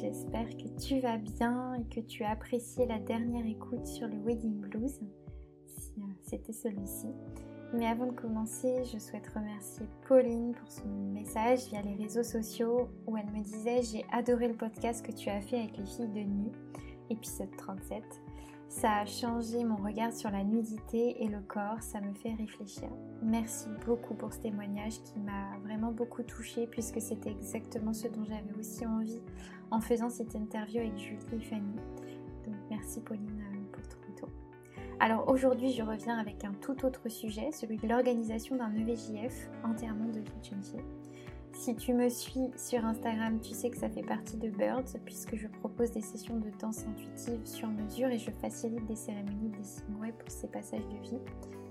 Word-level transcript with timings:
j'espère 0.00 0.48
que 0.56 0.68
tu 0.80 1.00
vas 1.00 1.16
bien 1.16 1.74
et 1.74 1.84
que 1.84 2.00
tu 2.00 2.22
as 2.24 2.30
apprécié 2.30 2.86
la 2.86 2.98
dernière 2.98 3.46
écoute 3.46 3.86
sur 3.86 4.06
le 4.06 4.16
Wedding 4.24 4.60
Blues, 4.60 5.00
si 5.66 6.00
euh, 6.00 6.04
c'était 6.22 6.52
celui-ci. 6.52 7.08
Mais 7.74 7.86
avant 7.86 8.06
de 8.06 8.12
commencer, 8.12 8.84
je 8.84 8.98
souhaite 8.98 9.26
remercier 9.28 9.86
Pauline 10.06 10.54
pour 10.54 10.70
son 10.70 10.88
message 11.12 11.68
via 11.68 11.82
les 11.82 11.94
réseaux 11.94 12.22
sociaux 12.22 12.88
où 13.06 13.16
elle 13.16 13.30
me 13.30 13.42
disait 13.42 13.82
j'ai 13.82 14.04
adoré 14.10 14.48
le 14.48 14.54
podcast 14.54 15.04
que 15.04 15.12
tu 15.12 15.28
as 15.28 15.40
fait 15.40 15.58
avec 15.58 15.76
les 15.76 15.84
filles 15.84 16.08
de 16.08 16.20
nu, 16.20 16.52
épisode 17.10 17.54
37. 17.58 18.02
Ça 18.68 18.98
a 18.98 19.06
changé 19.06 19.64
mon 19.64 19.76
regard 19.76 20.12
sur 20.12 20.30
la 20.30 20.44
nudité 20.44 21.22
et 21.24 21.28
le 21.28 21.40
corps, 21.40 21.80
ça 21.80 22.00
me 22.02 22.12
fait 22.12 22.34
réfléchir. 22.34 22.88
Merci 23.22 23.66
beaucoup 23.86 24.14
pour 24.14 24.32
ce 24.32 24.40
témoignage 24.40 25.02
qui 25.02 25.18
m'a 25.20 25.58
vraiment 25.64 25.90
beaucoup 25.90 26.22
touchée 26.22 26.66
puisque 26.66 27.00
c'était 27.00 27.30
exactement 27.30 27.94
ce 27.94 28.08
dont 28.08 28.24
j'avais 28.24 28.54
aussi 28.58 28.84
envie 28.86 29.22
en 29.70 29.80
faisant 29.80 30.10
cette 30.10 30.34
interview 30.34 30.80
avec 30.80 30.98
Julie 30.98 31.18
et 31.32 31.40
Fanny. 31.40 31.76
Donc 32.44 32.56
merci 32.70 33.00
Pauline 33.00 33.40
euh, 33.40 33.72
pour 33.72 33.88
ton 33.88 33.98
retour. 34.06 34.28
Alors 35.00 35.28
aujourd'hui 35.28 35.72
je 35.72 35.82
reviens 35.82 36.18
avec 36.18 36.44
un 36.44 36.52
tout 36.52 36.84
autre 36.84 37.08
sujet, 37.08 37.50
celui 37.52 37.78
de 37.78 37.88
l'organisation 37.88 38.56
d'un 38.56 38.74
EVJF, 38.74 39.48
entièrement 39.64 40.06
de 40.06 40.20
fille. 40.20 40.97
Si 41.52 41.74
tu 41.74 41.92
me 41.92 42.08
suis 42.08 42.50
sur 42.56 42.84
Instagram, 42.84 43.40
tu 43.40 43.52
sais 43.52 43.70
que 43.70 43.76
ça 43.76 43.88
fait 43.88 44.02
partie 44.02 44.36
de 44.36 44.48
Birds 44.48 44.98
puisque 45.04 45.36
je 45.36 45.48
propose 45.48 45.90
des 45.90 46.00
sessions 46.00 46.38
de 46.38 46.50
danse 46.60 46.84
intuitive 46.86 47.44
sur 47.44 47.68
mesure 47.68 48.08
et 48.08 48.18
je 48.18 48.30
facilite 48.30 48.86
des 48.86 48.96
cérémonies 48.96 49.50
des 49.50 49.64
signes 49.64 50.12
pour 50.18 50.30
ces 50.30 50.48
passages 50.48 50.86
de 50.86 51.08
vie 51.08 51.18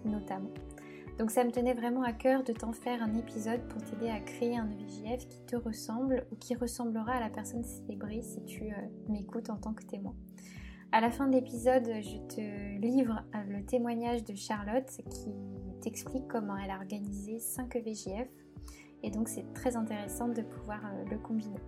notamment. 0.06 0.52
Donc 1.18 1.32
ça 1.32 1.44
me 1.44 1.52
tenait 1.52 1.74
vraiment 1.74 2.04
à 2.04 2.14
cœur 2.14 2.44
de 2.44 2.54
t'en 2.54 2.74
faire 2.74 3.02
un 3.02 3.16
épisode 3.16 3.62
pour 3.70 3.82
t'aider 3.84 4.10
à 4.10 4.20
créer 4.20 4.56
un 4.58 4.70
EVJF 4.70 5.28
qui 5.28 5.42
te 5.46 5.56
ressemble 5.56 6.28
ou 6.32 6.36
qui 6.36 6.54
ressemblera 6.54 7.14
à 7.14 7.20
la 7.20 7.30
personne 7.30 7.64
célébrée 7.64 8.22
si 8.22 8.44
tu 8.46 8.66
euh, 8.66 8.76
m'écoutes 9.10 9.50
en 9.50 9.58
tant 9.58 9.74
que 9.74 9.84
témoin. 9.84 10.16
À 10.92 11.02
la 11.02 11.10
fin 11.10 11.28
de 11.28 11.34
l'épisode, 11.34 11.86
je 11.86 12.18
te 12.36 12.80
livre 12.80 13.24
euh, 13.36 13.44
le 13.50 13.66
témoignage 13.66 14.24
de 14.24 14.36
Charlotte 14.36 14.90
qui 15.10 15.32
t'explique 15.82 16.28
comment 16.28 16.56
elle 16.56 16.72
a 16.72 16.78
organisé 16.78 17.40
5 17.40 17.76
EVJF 17.76 18.28
et 19.04 19.12
donc 19.12 19.30
c'est 19.30 19.54
très 19.54 19.76
intéressant 19.76 20.28
de 20.28 20.42
pouvoir 20.42 20.80
euh, 20.86 21.06
le 21.10 21.18
combiner. 21.18 21.60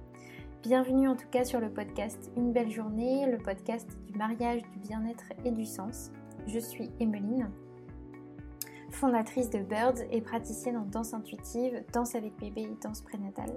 Bienvenue 0.63 1.07
en 1.07 1.15
tout 1.15 1.27
cas 1.31 1.45
sur 1.45 1.59
le 1.59 1.69
podcast 1.69 2.31
Une 2.35 2.51
belle 2.51 2.71
journée, 2.71 3.25
le 3.29 3.37
podcast 3.37 3.87
du 4.07 4.17
mariage, 4.17 4.61
du 4.73 4.79
bien-être 4.79 5.25
et 5.45 5.51
du 5.51 5.65
sens. 5.65 6.11
Je 6.47 6.59
suis 6.59 6.89
Emeline, 6.99 7.49
fondatrice 8.91 9.49
de 9.49 9.59
Birds 9.59 10.01
et 10.11 10.21
praticienne 10.21 10.77
en 10.77 10.85
danse 10.85 11.13
intuitive, 11.13 11.83
danse 11.93 12.15
avec 12.15 12.37
bébé 12.37 12.67
danse 12.83 13.01
prénatale. 13.01 13.53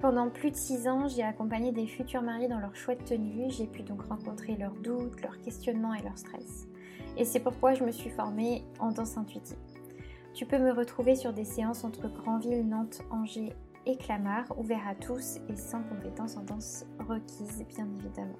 Pendant 0.00 0.30
plus 0.30 0.50
de 0.50 0.56
6 0.56 0.88
ans, 0.88 1.08
j'ai 1.08 1.22
accompagné 1.22 1.72
des 1.72 1.86
futurs 1.86 2.22
mariés 2.22 2.48
dans 2.48 2.58
leur 2.58 2.74
choix 2.74 2.94
de 2.94 3.02
tenue. 3.02 3.50
J'ai 3.50 3.66
pu 3.66 3.82
donc 3.82 4.02
rencontrer 4.02 4.56
leurs 4.56 4.74
doutes, 4.74 5.20
leurs 5.20 5.38
questionnements 5.42 5.92
et 5.92 6.02
leurs 6.02 6.16
stress. 6.16 6.66
Et 7.18 7.24
c'est 7.26 7.40
pourquoi 7.40 7.74
je 7.74 7.84
me 7.84 7.90
suis 7.90 8.08
formée 8.08 8.64
en 8.78 8.92
danse 8.92 9.18
intuitive. 9.18 9.58
Tu 10.32 10.46
peux 10.46 10.58
me 10.58 10.72
retrouver 10.72 11.16
sur 11.16 11.32
des 11.32 11.44
séances 11.44 11.84
entre 11.84 12.08
Granville, 12.08 12.66
Nantes, 12.66 13.02
Angers 13.10 13.52
et 13.86 13.96
Clamart, 13.96 14.46
ouverts 14.56 14.86
à 14.86 14.94
tous 14.94 15.38
et 15.48 15.56
sans 15.56 15.82
compétences 15.82 16.36
en 16.36 16.42
danse 16.42 16.86
requises, 17.00 17.64
bien 17.68 17.88
évidemment. 17.98 18.38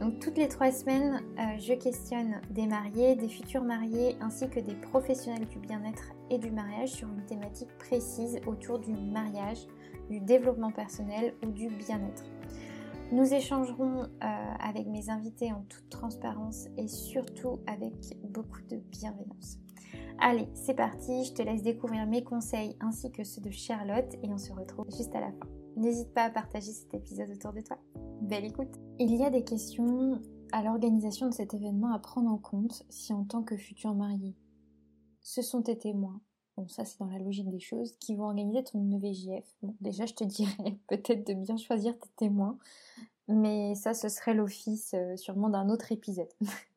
Donc 0.00 0.18
toutes 0.18 0.36
les 0.36 0.48
trois 0.48 0.72
semaines, 0.72 1.22
euh, 1.38 1.58
je 1.58 1.72
questionne 1.74 2.40
des 2.50 2.66
mariés, 2.66 3.14
des 3.14 3.28
futurs 3.28 3.62
mariés, 3.62 4.16
ainsi 4.20 4.48
que 4.50 4.60
des 4.60 4.74
professionnels 4.74 5.46
du 5.46 5.58
bien-être 5.58 6.12
et 6.30 6.38
du 6.38 6.50
mariage 6.50 6.90
sur 6.90 7.08
une 7.08 7.24
thématique 7.24 7.70
précise 7.78 8.40
autour 8.46 8.80
du 8.80 8.92
mariage, 8.92 9.66
du 10.10 10.20
développement 10.20 10.72
personnel 10.72 11.34
ou 11.44 11.50
du 11.50 11.68
bien-être. 11.68 12.24
Nous 13.12 13.32
échangerons 13.32 14.02
euh, 14.02 14.26
avec 14.58 14.86
mes 14.88 15.08
invités 15.10 15.52
en 15.52 15.62
toute 15.68 15.88
transparence 15.88 16.66
et 16.76 16.88
surtout 16.88 17.60
avec 17.66 17.94
beaucoup 18.24 18.62
de 18.68 18.76
bienveillance. 18.90 19.63
Allez, 20.18 20.48
c'est 20.54 20.74
parti, 20.74 21.24
je 21.24 21.32
te 21.32 21.42
laisse 21.42 21.62
découvrir 21.62 22.06
mes 22.06 22.22
conseils 22.22 22.76
ainsi 22.80 23.10
que 23.10 23.24
ceux 23.24 23.40
de 23.40 23.50
Charlotte 23.50 24.14
et 24.22 24.28
on 24.32 24.38
se 24.38 24.52
retrouve 24.52 24.86
juste 24.90 25.14
à 25.14 25.20
la 25.20 25.32
fin. 25.32 25.48
N'hésite 25.76 26.14
pas 26.14 26.24
à 26.24 26.30
partager 26.30 26.70
cet 26.70 26.94
épisode 26.94 27.30
autour 27.30 27.52
de 27.52 27.60
toi. 27.60 27.78
Belle 28.22 28.44
écoute 28.44 28.80
Il 28.98 29.14
y 29.14 29.24
a 29.24 29.30
des 29.30 29.44
questions 29.44 30.20
à 30.52 30.62
l'organisation 30.62 31.28
de 31.28 31.34
cet 31.34 31.52
événement 31.52 31.92
à 31.92 31.98
prendre 31.98 32.30
en 32.30 32.38
compte 32.38 32.84
si 32.88 33.12
en 33.12 33.24
tant 33.24 33.42
que 33.42 33.56
futur 33.56 33.92
marié, 33.94 34.36
ce 35.20 35.42
sont 35.42 35.62
tes 35.62 35.76
témoins, 35.76 36.20
bon 36.56 36.68
ça 36.68 36.84
c'est 36.84 37.00
dans 37.00 37.06
la 37.06 37.18
logique 37.18 37.50
des 37.50 37.58
choses, 37.58 37.96
qui 37.98 38.14
vont 38.14 38.24
organiser 38.24 38.62
ton 38.62 38.88
EVJF. 38.92 39.44
Bon 39.62 39.74
déjà 39.80 40.06
je 40.06 40.14
te 40.14 40.24
dirais 40.24 40.78
peut-être 40.88 41.26
de 41.26 41.34
bien 41.34 41.56
choisir 41.56 41.98
tes 41.98 42.10
témoins, 42.16 42.56
mais 43.26 43.74
ça 43.74 43.94
ce 43.94 44.08
serait 44.08 44.34
l'office 44.34 44.94
euh, 44.94 45.16
sûrement 45.16 45.48
d'un 45.48 45.68
autre 45.70 45.90
épisode. 45.90 46.28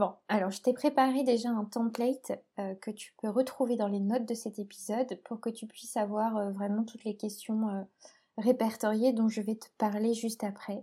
Bon, 0.00 0.14
alors 0.28 0.50
je 0.50 0.62
t'ai 0.62 0.72
préparé 0.72 1.24
déjà 1.24 1.50
un 1.50 1.66
template 1.66 2.32
euh, 2.58 2.74
que 2.76 2.90
tu 2.90 3.12
peux 3.20 3.28
retrouver 3.28 3.76
dans 3.76 3.86
les 3.86 4.00
notes 4.00 4.24
de 4.24 4.32
cet 4.32 4.58
épisode 4.58 5.20
pour 5.24 5.40
que 5.40 5.50
tu 5.50 5.66
puisses 5.66 5.98
avoir 5.98 6.38
euh, 6.38 6.50
vraiment 6.52 6.84
toutes 6.84 7.04
les 7.04 7.18
questions 7.18 7.68
euh, 7.68 7.82
répertoriées 8.38 9.12
dont 9.12 9.28
je 9.28 9.42
vais 9.42 9.56
te 9.56 9.66
parler 9.76 10.14
juste 10.14 10.42
après. 10.42 10.82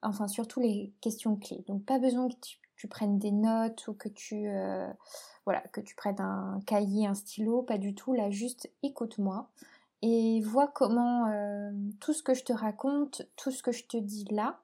Enfin, 0.00 0.28
surtout 0.28 0.60
les 0.60 0.94
questions 1.02 1.36
clés. 1.36 1.62
Donc 1.68 1.84
pas 1.84 1.98
besoin 1.98 2.26
que 2.26 2.36
tu, 2.76 2.88
prennes 2.88 3.18
des 3.18 3.32
notes 3.32 3.86
ou 3.86 3.92
que 3.92 4.08
tu 4.08 4.46
voilà, 5.44 5.60
que 5.72 5.82
tu 5.82 5.94
prennes 5.94 6.20
un 6.20 6.58
cahier, 6.66 7.06
un 7.06 7.14
stylo, 7.14 7.60
pas 7.60 7.76
du 7.76 7.94
tout. 7.94 8.14
Là, 8.14 8.30
juste 8.30 8.70
écoute-moi 8.82 9.46
et 10.00 10.40
vois 10.40 10.68
comment 10.68 11.26
tout 12.00 12.14
ce 12.14 12.22
que 12.22 12.32
je 12.32 12.44
te 12.44 12.52
raconte, 12.54 13.22
tout 13.36 13.50
ce 13.50 13.62
que 13.62 13.72
je 13.72 13.84
te 13.84 13.96
dis 13.98 14.26
là, 14.30 14.58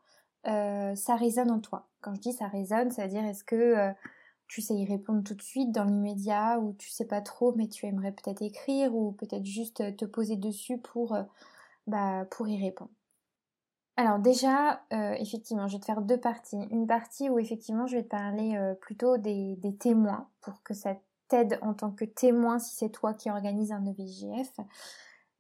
ça 0.45 1.17
résonne 1.17 1.51
en 1.51 1.61
toi. 1.61 1.91
Quand 2.01 2.15
je 2.15 2.21
dis 2.21 2.33
ça 2.33 2.49
résonne, 2.49 2.91
ça 2.91 3.03
veut 3.03 3.09
dire 3.09 3.25
est-ce 3.25 3.45
que 3.45 3.57
euh, 3.57 3.93
tu 4.49 4.63
sais 4.63 4.75
y 4.75 4.85
répondre 4.85 5.23
tout 5.23 5.35
de 5.35 5.43
suite 5.43 5.71
dans 5.71 5.85
l'immédiat 5.85 6.59
ou 6.59 6.75
tu 6.79 6.91
sais 6.91 7.05
pas 7.05 7.21
trop 7.21 7.55
mais 7.57 7.69
tu 7.69 7.87
aimerais 7.87 8.13
peut-être 8.13 8.43
écrire 8.43 8.95
ou 8.95 9.13
peut-être 9.13 9.45
juste 9.45 9.81
euh, 9.81 9.93
te 9.93 10.05
poser 10.05 10.37
dessus 10.37 10.79
pour, 10.79 11.15
euh, 11.15 11.23
bah, 11.87 12.25
pour 12.31 12.49
y 12.49 12.61
répondre? 12.61 12.91
Alors 13.97 14.19
déjà, 14.19 14.83
effectivement, 14.91 15.69
je 15.69 15.75
vais 15.75 15.81
te 15.81 15.85
faire 15.85 16.01
deux 16.01 16.17
parties. 16.17 16.57
Une 16.71 16.87
partie 16.87 17.29
où 17.29 17.39
effectivement 17.39 17.87
je 17.87 17.97
vais 17.97 18.03
te 18.03 18.09
parler 18.09 18.59
plutôt 18.81 19.19
des, 19.19 19.57
des, 19.57 19.77
témoins 19.77 20.27
pour 20.41 20.63
que 20.63 20.73
ça 20.73 20.97
t'aide 21.29 21.59
en 21.61 21.75
tant 21.75 21.91
que 21.91 22.07
témoin 22.07 22.59
si 22.59 22.75
c'est 22.75 22.89
toi 22.89 23.13
qui 23.13 23.29
organise 23.29 23.73
un 23.73 23.85
EVJF. 23.85 24.61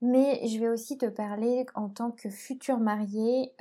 Mais 0.02 0.46
je 0.46 0.58
vais 0.58 0.68
aussi 0.68 0.98
te 0.98 1.06
parler 1.06 1.64
en 1.74 1.88
tant 1.88 2.10
que 2.10 2.28
futur 2.28 2.80
marié 2.80 3.54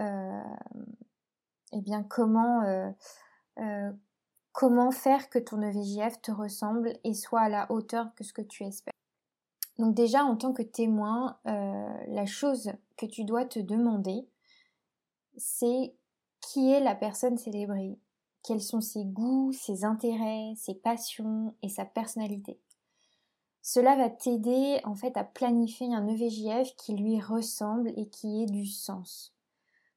eh 1.71 1.81
bien 1.81 2.03
comment, 2.03 2.63
euh, 2.63 2.89
euh, 3.59 3.91
comment 4.51 4.91
faire 4.91 5.29
que 5.29 5.39
ton 5.39 5.61
EVJF 5.61 6.21
te 6.21 6.31
ressemble 6.31 6.93
et 7.03 7.13
soit 7.13 7.41
à 7.41 7.49
la 7.49 7.71
hauteur 7.71 8.13
que 8.15 8.23
ce 8.23 8.33
que 8.33 8.41
tu 8.41 8.63
espères? 8.63 8.93
Donc 9.77 9.95
déjà 9.95 10.23
en 10.23 10.35
tant 10.35 10.53
que 10.53 10.61
témoin, 10.61 11.39
euh, 11.47 12.03
la 12.07 12.25
chose 12.25 12.73
que 12.97 13.05
tu 13.05 13.23
dois 13.23 13.45
te 13.45 13.59
demander, 13.59 14.27
c'est 15.37 15.95
qui 16.41 16.71
est 16.71 16.81
la 16.81 16.95
personne 16.95 17.37
célébrée, 17.37 17.97
quels 18.43 18.61
sont 18.61 18.81
ses 18.81 19.05
goûts, 19.05 19.51
ses 19.53 19.85
intérêts, 19.85 20.53
ses 20.55 20.75
passions 20.75 21.55
et 21.61 21.69
sa 21.69 21.85
personnalité? 21.85 22.59
Cela 23.61 23.95
va 23.95 24.09
t'aider 24.09 24.79
en 24.83 24.95
fait 24.95 25.15
à 25.17 25.23
planifier 25.23 25.93
un 25.93 26.07
EVJF 26.07 26.75
qui 26.75 26.95
lui 26.95 27.19
ressemble 27.19 27.89
et 27.95 28.09
qui 28.09 28.41
ait 28.43 28.47
du 28.47 28.65
sens. 28.65 29.33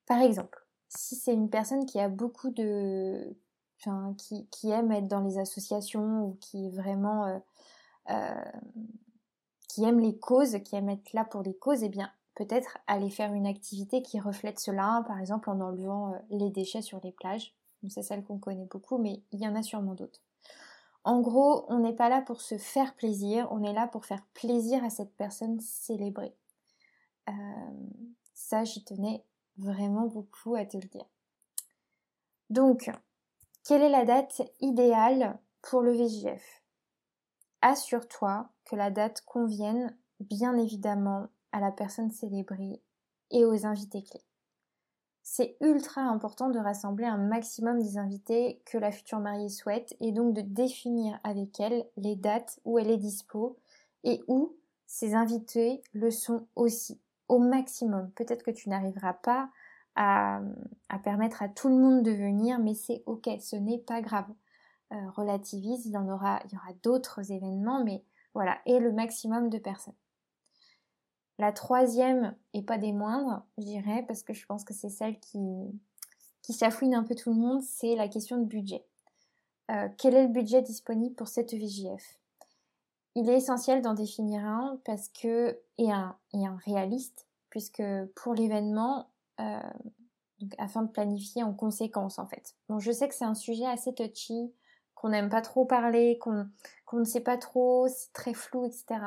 Par 0.06 0.20
exemple, 0.20 0.66
si 0.96 1.16
c'est 1.16 1.32
une 1.32 1.50
personne 1.50 1.86
qui 1.86 1.98
a 2.00 2.08
beaucoup 2.08 2.50
de. 2.50 3.36
Qui, 4.52 4.70
aime 4.70 4.92
être 4.92 5.08
dans 5.08 5.22
les 5.22 5.38
associations 5.38 6.26
ou 6.26 6.38
qui 6.40 6.66
est 6.66 6.70
vraiment. 6.70 7.26
Euh, 7.26 7.38
euh, 8.10 8.44
qui 9.68 9.84
aime 9.84 10.00
les 10.00 10.18
causes, 10.18 10.58
qui 10.64 10.76
aime 10.76 10.90
être 10.90 11.14
là 11.14 11.24
pour 11.24 11.42
les 11.42 11.54
causes, 11.54 11.82
eh 11.82 11.88
bien, 11.88 12.10
peut-être 12.34 12.76
aller 12.86 13.08
faire 13.08 13.32
une 13.32 13.46
activité 13.46 14.02
qui 14.02 14.20
reflète 14.20 14.60
cela, 14.60 15.02
par 15.06 15.18
exemple 15.18 15.48
en 15.48 15.60
enlevant 15.60 16.12
euh, 16.12 16.18
les 16.28 16.50
déchets 16.50 16.82
sur 16.82 17.00
les 17.02 17.12
plages. 17.12 17.54
C'est 17.88 18.02
celle 18.02 18.22
qu'on 18.22 18.38
connaît 18.38 18.66
beaucoup, 18.66 18.98
mais 18.98 19.22
il 19.32 19.40
y 19.40 19.48
en 19.48 19.56
a 19.56 19.62
sûrement 19.62 19.94
d'autres. 19.94 20.20
En 21.04 21.20
gros, 21.20 21.64
on 21.68 21.78
n'est 21.78 21.94
pas 21.94 22.08
là 22.10 22.20
pour 22.20 22.42
se 22.42 22.58
faire 22.58 22.94
plaisir, 22.94 23.48
on 23.50 23.64
est 23.64 23.72
là 23.72 23.88
pour 23.88 24.04
faire 24.04 24.22
plaisir 24.34 24.84
à 24.84 24.90
cette 24.90 25.16
personne 25.16 25.58
célébrée. 25.60 26.36
ça, 28.34 28.64
j'y 28.64 28.84
tenais 28.84 29.24
vraiment 29.58 30.06
beaucoup 30.06 30.54
à 30.54 30.64
te 30.64 30.76
le 30.76 30.88
dire. 30.88 31.06
Donc, 32.50 32.90
quelle 33.64 33.82
est 33.82 33.88
la 33.88 34.04
date 34.04 34.42
idéale 34.60 35.38
pour 35.62 35.82
le 35.82 35.92
VJF 35.92 36.62
Assure-toi 37.60 38.48
que 38.64 38.76
la 38.76 38.90
date 38.90 39.22
convienne 39.22 39.96
bien 40.20 40.56
évidemment 40.56 41.28
à 41.52 41.60
la 41.60 41.70
personne 41.70 42.10
célébrée 42.10 42.82
et 43.30 43.44
aux 43.44 43.66
invités 43.66 44.02
clés. 44.02 44.24
C'est 45.22 45.56
ultra 45.60 46.02
important 46.02 46.50
de 46.50 46.58
rassembler 46.58 47.06
un 47.06 47.16
maximum 47.16 47.80
des 47.80 47.96
invités 47.96 48.60
que 48.66 48.76
la 48.76 48.90
future 48.90 49.20
mariée 49.20 49.48
souhaite 49.48 49.94
et 50.00 50.10
donc 50.10 50.34
de 50.34 50.40
définir 50.40 51.20
avec 51.22 51.60
elle 51.60 51.86
les 51.96 52.16
dates 52.16 52.58
où 52.64 52.78
elle 52.78 52.90
est 52.90 52.96
dispo 52.96 53.56
et 54.02 54.20
où 54.26 54.56
ses 54.86 55.14
invités 55.14 55.80
le 55.92 56.10
sont 56.10 56.46
aussi 56.56 57.00
au 57.28 57.38
maximum. 57.38 58.10
Peut-être 58.12 58.42
que 58.42 58.50
tu 58.50 58.68
n'arriveras 58.68 59.14
pas 59.14 59.50
à, 59.94 60.40
permettre 61.04 61.42
à 61.42 61.48
tout 61.48 61.68
le 61.68 61.76
monde 61.76 62.02
de 62.02 62.12
venir, 62.12 62.58
mais 62.58 62.74
c'est 62.74 63.02
ok, 63.06 63.28
ce 63.40 63.56
n'est 63.56 63.78
pas 63.78 64.00
grave. 64.00 64.28
Euh, 64.92 65.10
relativise, 65.10 65.86
il 65.86 65.92
y 65.92 65.96
en 65.96 66.08
aura, 66.08 66.40
il 66.46 66.52
y 66.52 66.56
aura 66.56 66.72
d'autres 66.82 67.32
événements, 67.32 67.82
mais 67.84 68.04
voilà, 68.34 68.58
et 68.66 68.78
le 68.78 68.92
maximum 68.92 69.48
de 69.48 69.58
personnes. 69.58 69.94
La 71.38 71.52
troisième, 71.52 72.36
et 72.52 72.62
pas 72.62 72.78
des 72.78 72.92
moindres, 72.92 73.44
je 73.58 73.64
dirais, 73.64 74.04
parce 74.06 74.22
que 74.22 74.32
je 74.32 74.46
pense 74.46 74.64
que 74.64 74.74
c'est 74.74 74.90
celle 74.90 75.18
qui, 75.18 75.38
qui 76.42 76.56
un 76.62 77.02
peu 77.02 77.14
tout 77.14 77.30
le 77.30 77.40
monde, 77.40 77.62
c'est 77.62 77.96
la 77.96 78.08
question 78.08 78.38
de 78.38 78.44
budget. 78.44 78.84
Euh, 79.70 79.88
quel 79.96 80.14
est 80.14 80.26
le 80.26 80.32
budget 80.32 80.60
disponible 80.60 81.14
pour 81.14 81.28
cette 81.28 81.54
VJF 81.54 82.18
Il 83.14 83.28
est 83.28 83.36
essentiel 83.36 83.82
d'en 83.82 83.94
définir 83.94 84.44
un 84.44 84.78
parce 84.84 85.08
que 85.08 85.58
et 85.78 85.90
un, 85.90 86.16
et 86.32 86.46
un 86.46 86.56
réaliste, 86.64 87.26
puisque 87.50 87.82
pour 88.14 88.34
l'événement, 88.34 89.10
euh, 89.40 89.60
afin 90.58 90.82
de 90.82 90.90
planifier 90.90 91.42
en 91.42 91.52
conséquence 91.52 92.18
en 92.18 92.26
fait. 92.26 92.54
Bon, 92.68 92.78
je 92.78 92.90
sais 92.90 93.08
que 93.08 93.14
c'est 93.14 93.24
un 93.24 93.34
sujet 93.34 93.66
assez 93.66 93.94
touchy, 93.94 94.52
qu'on 94.94 95.10
n'aime 95.10 95.28
pas 95.28 95.42
trop 95.42 95.64
parler, 95.64 96.18
qu'on 96.18 96.48
ne 96.92 97.04
sait 97.04 97.20
pas 97.20 97.38
trop, 97.38 97.86
c'est 97.88 98.12
très 98.12 98.34
flou, 98.34 98.64
etc. 98.64 99.00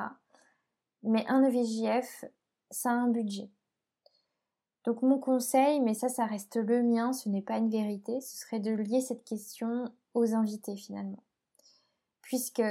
Mais 1.03 1.25
un 1.27 1.43
EVJF, 1.43 2.25
ça 2.71 2.91
a 2.91 2.93
un 2.93 3.07
budget. 3.07 3.49
Donc 4.83 5.01
mon 5.01 5.17
conseil, 5.17 5.79
mais 5.79 5.93
ça, 5.93 6.09
ça 6.09 6.25
reste 6.25 6.57
le 6.57 6.83
mien, 6.83 7.11
ce 7.11 7.27
n'est 7.27 7.41
pas 7.41 7.57
une 7.57 7.69
vérité, 7.69 8.21
ce 8.21 8.37
serait 8.37 8.59
de 8.59 8.71
lier 8.71 9.01
cette 9.01 9.23
question 9.23 9.91
aux 10.13 10.35
invités 10.35 10.75
finalement. 10.75 11.23
Puisque 12.21 12.63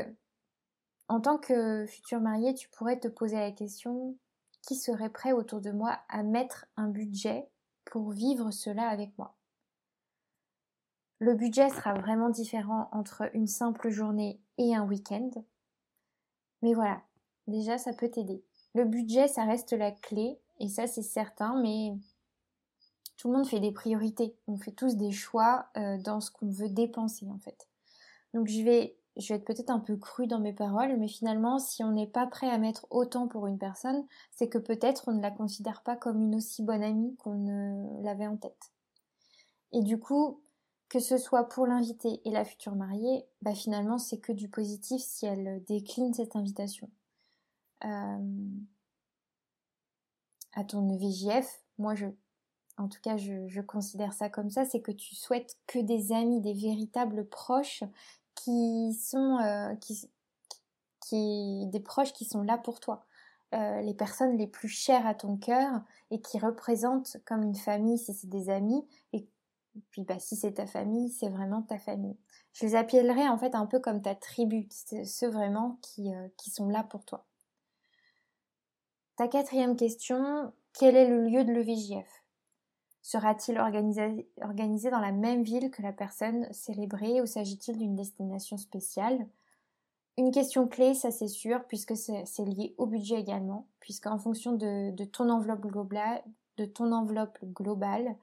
en 1.09 1.21
tant 1.21 1.39
que 1.39 1.87
futur 1.87 2.21
marié, 2.21 2.55
tu 2.55 2.69
pourrais 2.69 2.99
te 2.99 3.09
poser 3.09 3.37
la 3.37 3.53
question 3.53 4.17
qui 4.62 4.77
serait 4.77 5.11
prêt 5.11 5.33
autour 5.33 5.61
de 5.61 5.71
moi 5.71 6.01
à 6.09 6.23
mettre 6.23 6.67
un 6.77 6.89
budget 6.89 7.49
pour 7.85 8.11
vivre 8.11 8.51
cela 8.51 8.89
avec 8.89 9.17
moi? 9.19 9.37
Le 11.19 11.35
budget 11.35 11.69
sera 11.71 11.95
vraiment 11.95 12.29
différent 12.29 12.89
entre 12.93 13.31
une 13.35 13.47
simple 13.47 13.89
journée 13.89 14.41
et 14.59 14.75
un 14.75 14.85
week-end. 14.85 15.31
Mais 16.62 16.75
voilà, 16.75 17.03
déjà 17.47 17.79
ça 17.79 17.93
peut 17.93 18.11
t'aider. 18.11 18.43
Le 18.75 18.85
budget, 18.85 19.29
ça 19.29 19.45
reste 19.45 19.73
la 19.73 19.93
clé, 19.93 20.39
et 20.59 20.69
ça 20.69 20.87
c'est 20.87 21.03
certain, 21.03 21.61
mais 21.61 21.95
tout 23.17 23.31
le 23.31 23.37
monde 23.37 23.47
fait 23.47 23.61
des 23.61 23.73
priorités. 23.73 24.37
On 24.47 24.57
fait 24.57 24.73
tous 24.73 24.97
des 24.97 25.12
choix 25.12 25.69
euh, 25.77 25.99
dans 25.99 26.21
ce 26.21 26.31
qu'on 26.31 26.50
veut 26.50 26.69
dépenser 26.69 27.29
en 27.31 27.39
fait. 27.39 27.69
Donc 28.33 28.49
je 28.49 28.62
vais, 28.62 28.97
je 29.16 29.28
vais 29.28 29.37
être 29.37 29.44
peut-être 29.44 29.70
un 29.70 29.78
peu 29.78 29.96
cru 29.96 30.26
dans 30.26 30.40
mes 30.40 30.52
paroles, 30.52 30.96
mais 30.96 31.08
finalement, 31.08 31.58
si 31.58 31.84
on 31.84 31.93
n'est 31.93 32.06
pas 32.06 32.26
prêt 32.26 32.50
à 32.50 32.58
mettre 32.58 32.87
autant 32.90 33.28
pour 33.28 33.46
une 33.46 33.58
personne, 33.58 34.05
c'est 34.32 34.49
que 34.49 34.58
peut-être 34.58 35.08
on 35.08 35.12
ne 35.12 35.22
la 35.22 35.31
considère 35.31 35.82
pas 35.82 35.96
comme 35.96 36.20
une 36.20 36.34
aussi 36.34 36.62
bonne 36.62 36.82
amie 36.82 37.14
qu'on 37.16 37.34
ne 37.34 38.02
l'avait 38.02 38.26
en 38.26 38.37
tête. 38.37 38.72
Et 39.72 39.82
du 39.82 39.99
coup, 39.99 40.40
que 40.88 41.00
ce 41.00 41.19
soit 41.19 41.49
pour 41.49 41.66
l'invité 41.66 42.20
et 42.25 42.31
la 42.31 42.44
future 42.44 42.76
mariée, 42.76 43.26
bah 43.43 43.55
finalement 43.55 43.99
c'est 43.99 44.19
que 44.19 44.32
du 44.32 44.49
positif 44.49 45.02
si 45.02 45.26
elle 45.26 45.62
décline 45.64 46.14
cette 46.14 46.37
invitation. 46.37 46.88
Euh, 47.84 48.49
à 50.52 50.64
ton 50.64 50.96
VJF, 50.96 51.64
moi 51.78 51.94
je, 51.94 52.06
en 52.78 52.88
tout 52.88 53.00
cas 53.02 53.16
je, 53.16 53.61
considère 53.61 54.12
ça 54.12 54.28
comme 54.28 54.50
ça, 54.50 54.64
c'est 54.64 54.81
que 54.81 54.93
tu 54.93 55.16
souhaites 55.16 55.58
que 55.66 55.81
des 55.81 56.12
amis, 56.12 56.40
des 56.40 56.55
véritables 56.55 57.26
proches 57.28 57.82
qui 58.44 58.93
sont, 58.94 59.38
euh, 59.38 59.75
des 61.12 61.81
proches 61.81 62.12
qui 62.12 62.25
sont 62.25 62.43
là 62.43 62.58
pour 62.58 62.81
toi. 62.81 63.06
Euh, 63.55 63.81
les 63.82 63.94
personnes 63.94 64.37
les 64.37 64.46
plus 64.46 64.69
chères 64.69 65.06
à 65.06 65.14
ton 65.14 65.37
cœur 65.37 65.81
et 66.11 66.20
qui 66.20 66.38
représentent 66.38 67.19
comme 67.25 67.43
une 67.43 67.55
famille 67.55 67.99
si 67.99 68.12
c'est 68.12 68.29
des 68.29 68.50
amis 68.50 68.85
et 69.12 69.29
puis 69.91 70.02
bah, 70.02 70.19
si 70.19 70.37
c'est 70.37 70.55
ta 70.55 70.67
famille, 70.67 71.11
c'est 71.11 71.29
vraiment 71.29 71.62
ta 71.62 71.79
famille. 71.79 72.17
Je 72.52 72.67
les 72.67 72.75
appellerai 72.75 73.29
en 73.29 73.38
fait 73.38 73.55
un 73.55 73.67
peu 73.67 73.81
comme 73.81 74.02
ta 74.02 74.14
tribu, 74.14 74.69
ceux 74.70 75.29
vraiment 75.29 75.79
qui, 75.82 76.12
euh, 76.14 76.29
qui 76.37 76.50
sont 76.50 76.69
là 76.69 76.82
pour 76.85 77.05
toi. 77.05 77.26
Ta 79.17 79.29
quatrième 79.29 79.76
question, 79.76 80.52
quel 80.73 80.97
est 80.97 81.08
le 81.08 81.25
lieu 81.25 81.44
de 81.44 81.52
l'EVJF 81.52 82.24
Sera-t-il 83.05 83.59
organisé, 83.61 84.91
dans 84.91 84.99
la 84.99 85.12
même 85.12 85.43
ville 85.43 85.71
que 85.71 85.83
la 85.83 85.93
personne 85.93 86.51
célébrée 86.53 87.21
ou 87.21 87.27
s'agit-il 87.27 87.77
d'une 87.77 87.95
destination 87.95 88.56
spéciale? 88.56 89.27
Une 90.17 90.31
question 90.31 90.67
clé, 90.67 90.95
ça 90.95 91.11
c'est 91.11 91.29
sûr, 91.29 91.62
puisque 91.65 91.95
c'est 91.99 92.45
lié 92.47 92.75
au 92.79 92.87
budget 92.87 93.21
également, 93.21 93.67
puisqu'en 93.79 94.19
fonction 94.19 94.53
de, 94.53 94.91
de, 94.91 95.05
ton 95.05 95.29
enveloppe 95.29 95.67
globale, 95.67 96.23
de 96.56 96.65
ton 96.65 96.93
enveloppe 96.93 97.37
globale, 97.53 98.17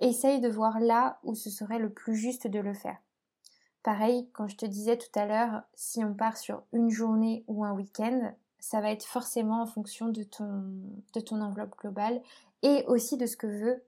essaye 0.00 0.40
de 0.40 0.48
voir 0.48 0.80
là 0.80 1.20
où 1.22 1.36
ce 1.36 1.48
serait 1.48 1.78
le 1.78 1.90
plus 1.90 2.16
juste 2.16 2.48
de 2.48 2.58
le 2.58 2.74
faire. 2.74 2.98
Pareil, 3.84 4.28
quand 4.32 4.48
je 4.48 4.56
te 4.56 4.66
disais 4.66 4.98
tout 4.98 5.16
à 5.16 5.26
l'heure, 5.26 5.62
si 5.74 6.02
on 6.02 6.12
part 6.12 6.38
sur 6.38 6.64
une 6.72 6.90
journée 6.90 7.44
ou 7.46 7.64
un 7.64 7.72
week-end, 7.72 8.32
ça 8.58 8.80
va 8.80 8.90
être 8.90 9.06
forcément 9.06 9.62
en 9.62 9.66
fonction 9.66 10.08
de 10.08 10.24
ton, 10.24 10.64
de 11.12 11.20
ton 11.20 11.40
enveloppe 11.40 11.78
globale 11.78 12.20
et 12.62 12.84
aussi 12.88 13.16
de 13.16 13.26
ce 13.26 13.36
que 13.36 13.46
veut 13.46 13.80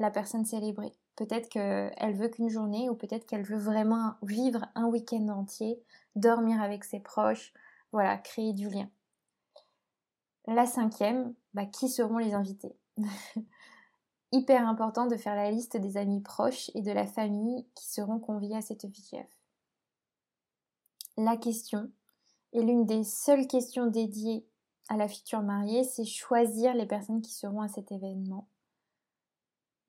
la 0.00 0.10
personne 0.10 0.44
célébrée. 0.44 0.92
Peut-être 1.16 1.48
qu'elle 1.48 2.16
veut 2.16 2.28
qu'une 2.28 2.48
journée 2.48 2.88
ou 2.88 2.94
peut-être 2.94 3.26
qu'elle 3.26 3.42
veut 3.42 3.58
vraiment 3.58 4.14
vivre 4.22 4.66
un 4.74 4.86
week-end 4.86 5.28
entier, 5.28 5.82
dormir 6.16 6.62
avec 6.62 6.84
ses 6.84 7.00
proches, 7.00 7.52
voilà, 7.92 8.16
créer 8.16 8.52
du 8.52 8.68
lien. 8.68 8.88
La 10.46 10.66
cinquième, 10.66 11.34
bah, 11.54 11.66
qui 11.66 11.88
seront 11.88 12.18
les 12.18 12.34
invités? 12.34 12.74
Hyper 14.32 14.66
important 14.66 15.06
de 15.06 15.16
faire 15.16 15.34
la 15.34 15.50
liste 15.50 15.76
des 15.76 15.96
amis 15.96 16.20
proches 16.20 16.70
et 16.74 16.82
de 16.82 16.92
la 16.92 17.06
famille 17.06 17.66
qui 17.74 17.90
seront 17.90 18.18
conviés 18.18 18.56
à 18.56 18.62
cette 18.62 18.84
VJF. 18.84 19.28
La 21.16 21.36
question, 21.36 21.90
et 22.52 22.62
l'une 22.62 22.86
des 22.86 23.04
seules 23.04 23.46
questions 23.46 23.86
dédiées 23.86 24.46
à 24.88 24.96
la 24.96 25.08
future 25.08 25.42
mariée, 25.42 25.84
c'est 25.84 26.04
choisir 26.04 26.74
les 26.74 26.86
personnes 26.86 27.22
qui 27.22 27.32
seront 27.32 27.60
à 27.60 27.68
cet 27.68 27.92
événement. 27.92 28.48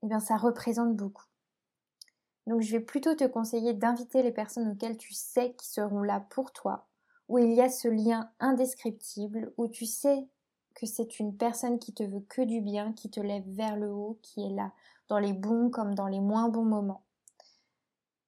Eh 0.03 0.07
bien, 0.07 0.19
ça 0.19 0.37
représente 0.37 0.95
beaucoup. 0.95 1.25
Donc, 2.47 2.61
je 2.61 2.71
vais 2.71 2.79
plutôt 2.79 3.15
te 3.15 3.25
conseiller 3.25 3.73
d'inviter 3.73 4.23
les 4.23 4.31
personnes 4.31 4.71
auxquelles 4.71 4.97
tu 4.97 5.13
sais 5.13 5.53
qui 5.53 5.67
seront 5.67 6.01
là 6.01 6.25
pour 6.29 6.51
toi, 6.51 6.87
où 7.27 7.37
il 7.37 7.53
y 7.53 7.61
a 7.61 7.69
ce 7.69 7.87
lien 7.87 8.31
indescriptible, 8.39 9.53
où 9.57 9.67
tu 9.67 9.85
sais 9.85 10.27
que 10.73 10.85
c'est 10.85 11.19
une 11.19 11.35
personne 11.35 11.79
qui 11.79 11.93
te 11.93 12.03
veut 12.03 12.25
que 12.29 12.41
du 12.41 12.61
bien, 12.61 12.93
qui 12.93 13.09
te 13.09 13.19
lève 13.19 13.47
vers 13.47 13.77
le 13.77 13.91
haut, 13.91 14.17
qui 14.21 14.43
est 14.43 14.49
là 14.49 14.71
dans 15.07 15.19
les 15.19 15.33
bons 15.33 15.69
comme 15.69 15.93
dans 15.93 16.07
les 16.07 16.21
moins 16.21 16.49
bons 16.49 16.65
moments. 16.65 17.03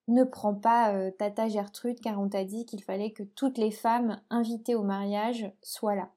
Ne 0.09 0.25
prends 0.25 0.53
pas 0.53 0.93
euh, 0.93 1.11
Tata 1.11 1.47
Gertrude 1.47 2.01
car 2.01 2.19
on 2.19 2.27
t'a 2.27 2.43
dit 2.43 2.65
qu'il 2.65 2.83
fallait 2.83 3.11
que 3.11 3.23
toutes 3.23 3.57
les 3.57 3.71
femmes 3.71 4.19
invitées 4.29 4.75
au 4.75 4.83
mariage 4.83 5.49
soient 5.61 5.95
là. 5.95 6.09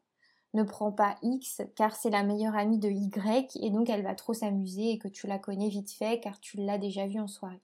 Ne 0.55 0.63
prends 0.63 0.93
pas 0.93 1.17
X 1.23 1.63
car 1.75 1.95
c'est 1.95 2.11
la 2.11 2.23
meilleure 2.23 2.57
amie 2.57 2.79
de 2.79 2.89
Y 2.89 3.57
et 3.57 3.71
donc 3.71 3.91
elle 3.91 4.03
va 4.03 4.15
trop 4.15 4.33
s'amuser 4.33 4.93
et 4.93 4.99
que 4.99 5.09
tu 5.09 5.27
la 5.27 5.39
connais 5.39 5.69
vite 5.69 5.91
fait 5.91 6.21
car 6.21 6.41
tu 6.41 6.57
l'as 6.57 6.79
déjà 6.79 7.07
vue 7.07 7.21
en 7.21 7.27
soirée. 7.27 7.61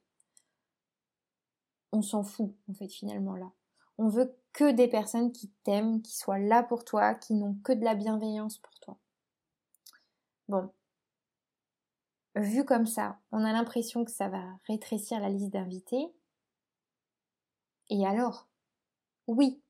On 1.91 2.01
s'en 2.01 2.23
fout 2.23 2.53
en 2.69 2.73
fait 2.73 2.89
finalement 2.89 3.35
là. 3.35 3.51
On 3.97 4.07
veut 4.07 4.35
que 4.53 4.71
des 4.71 4.87
personnes 4.87 5.31
qui 5.31 5.49
t'aiment, 5.63 6.01
qui 6.01 6.15
soient 6.15 6.39
là 6.39 6.63
pour 6.63 6.85
toi, 6.85 7.15
qui 7.15 7.33
n'ont 7.33 7.55
que 7.63 7.73
de 7.73 7.83
la 7.83 7.95
bienveillance 7.95 8.57
pour 8.59 8.73
toi. 8.79 8.97
Bon. 10.47 10.71
Vu 12.35 12.65
comme 12.65 12.87
ça, 12.87 13.19
on 13.31 13.43
a 13.43 13.51
l'impression 13.51 14.05
que 14.05 14.11
ça 14.11 14.29
va 14.29 14.43
rétrécir 14.67 15.19
la 15.19 15.29
liste 15.29 15.49
d'invités. 15.49 16.13
Et 17.89 18.05
alors? 18.05 18.47
Oui. 19.27 19.61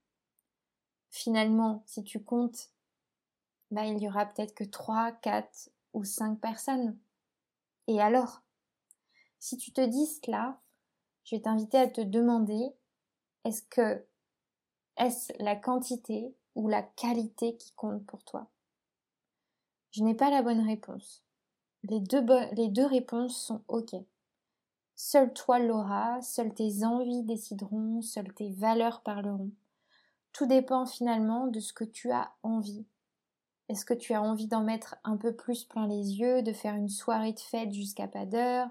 Finalement, 1.10 1.84
si 1.86 2.04
tu 2.04 2.24
comptes, 2.24 2.73
bah, 3.74 3.86
il 3.86 4.02
y 4.02 4.08
aura 4.08 4.26
peut-être 4.26 4.54
que 4.54 4.64
3, 4.64 5.12
4 5.14 5.70
ou 5.94 6.04
5 6.04 6.40
personnes. 6.40 6.98
Et 7.88 8.00
alors? 8.02 8.42
Si 9.40 9.58
tu 9.58 9.74
te 9.74 9.82
dis 9.82 10.06
cela, 10.06 10.62
je 11.26 11.36
vais 11.36 11.42
t'inviter 11.42 11.78
à 11.78 11.88
te 11.88 12.02
demander 12.02 12.72
est-ce 13.44 13.64
que 13.64 14.06
est-ce 14.98 15.34
la 15.40 15.56
quantité 15.56 16.34
ou 16.56 16.70
la 16.70 16.84
qualité 16.84 17.58
qui 17.58 17.74
compte 17.74 18.06
pour 18.06 18.24
toi? 18.24 18.48
Je 19.92 20.04
n'ai 20.04 20.14
pas 20.14 20.30
la 20.30 20.44
bonne 20.44 20.66
réponse. 20.66 21.24
Les 21.84 22.00
deux, 22.00 22.86
réponses 22.86 23.36
sont 23.36 23.62
OK. 23.68 23.96
Seul 24.96 25.34
toi 25.34 25.60
l'auras, 25.60 26.22
seules 26.22 26.54
tes 26.54 26.86
envies 26.86 27.24
décideront, 27.24 28.02
seules 28.02 28.34
tes 28.34 28.52
valeurs 28.52 29.02
parleront. 29.02 29.52
Tout 30.32 30.46
dépend 30.46 30.86
finalement 30.86 31.48
de 31.48 31.60
ce 31.60 31.74
que 31.74 31.84
tu 31.84 32.12
as 32.12 32.32
envie. 32.44 32.86
Est-ce 33.70 33.86
que 33.86 33.94
tu 33.94 34.14
as 34.14 34.22
envie 34.22 34.48
d'en 34.48 34.64
mettre 34.64 34.96
un 35.04 35.18
peu 35.18 35.34
plus 35.34 35.64
plein 35.64 35.88
les 35.88 36.20
yeux, 36.20 36.42
de 36.42 36.52
faire 36.52 36.76
une 36.76 36.90
soirée 36.90 37.34
de 37.34 37.40
fête 37.40 37.72
jusqu'à 37.72 38.08
pas 38.08 38.26
d'heure, 38.26 38.68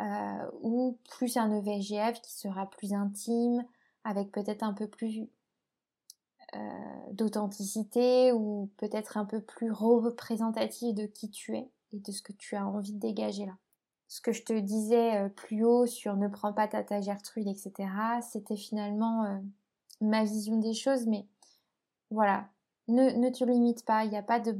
euh, 0.00 0.50
ou 0.62 0.98
plus 1.10 1.36
un 1.36 1.52
EVGF 1.52 2.20
qui 2.22 2.32
sera 2.32 2.68
plus 2.70 2.94
intime, 2.94 3.64
avec 4.04 4.32
peut-être 4.32 4.62
un 4.62 4.72
peu 4.72 4.86
plus 4.86 5.28
euh, 6.54 6.58
d'authenticité 7.12 8.32
ou 8.32 8.70
peut-être 8.78 9.16
un 9.16 9.24
peu 9.24 9.40
plus 9.40 9.70
représentative 9.70 10.94
de 10.94 11.06
qui 11.06 11.30
tu 11.30 11.56
es 11.56 11.68
et 11.92 12.00
de 12.00 12.10
ce 12.10 12.22
que 12.22 12.32
tu 12.32 12.56
as 12.56 12.66
envie 12.66 12.92
de 12.92 13.00
dégager 13.00 13.46
là? 13.46 13.56
ce 14.08 14.20
que 14.20 14.32
je 14.32 14.42
te 14.42 14.52
disais 14.52 15.16
euh, 15.16 15.28
plus 15.30 15.64
haut 15.64 15.86
sur 15.86 16.16
ne 16.16 16.28
prends 16.28 16.52
pas 16.52 16.68
ta 16.68 17.00
Gertrude, 17.00 17.48
etc., 17.48 17.88
c'était 18.20 18.56
finalement 18.56 19.40
ma 20.02 20.24
vision 20.24 20.58
des 20.58 20.74
choses, 20.74 21.06
mais 21.06 21.26
voilà, 22.10 22.46
ne, 22.88 23.30
te 23.30 23.44
limite 23.44 23.84
pas, 23.84 24.04
il 24.04 24.10
n'y 24.10 24.16
a 24.16 24.22
pas 24.22 24.40
de 24.40 24.58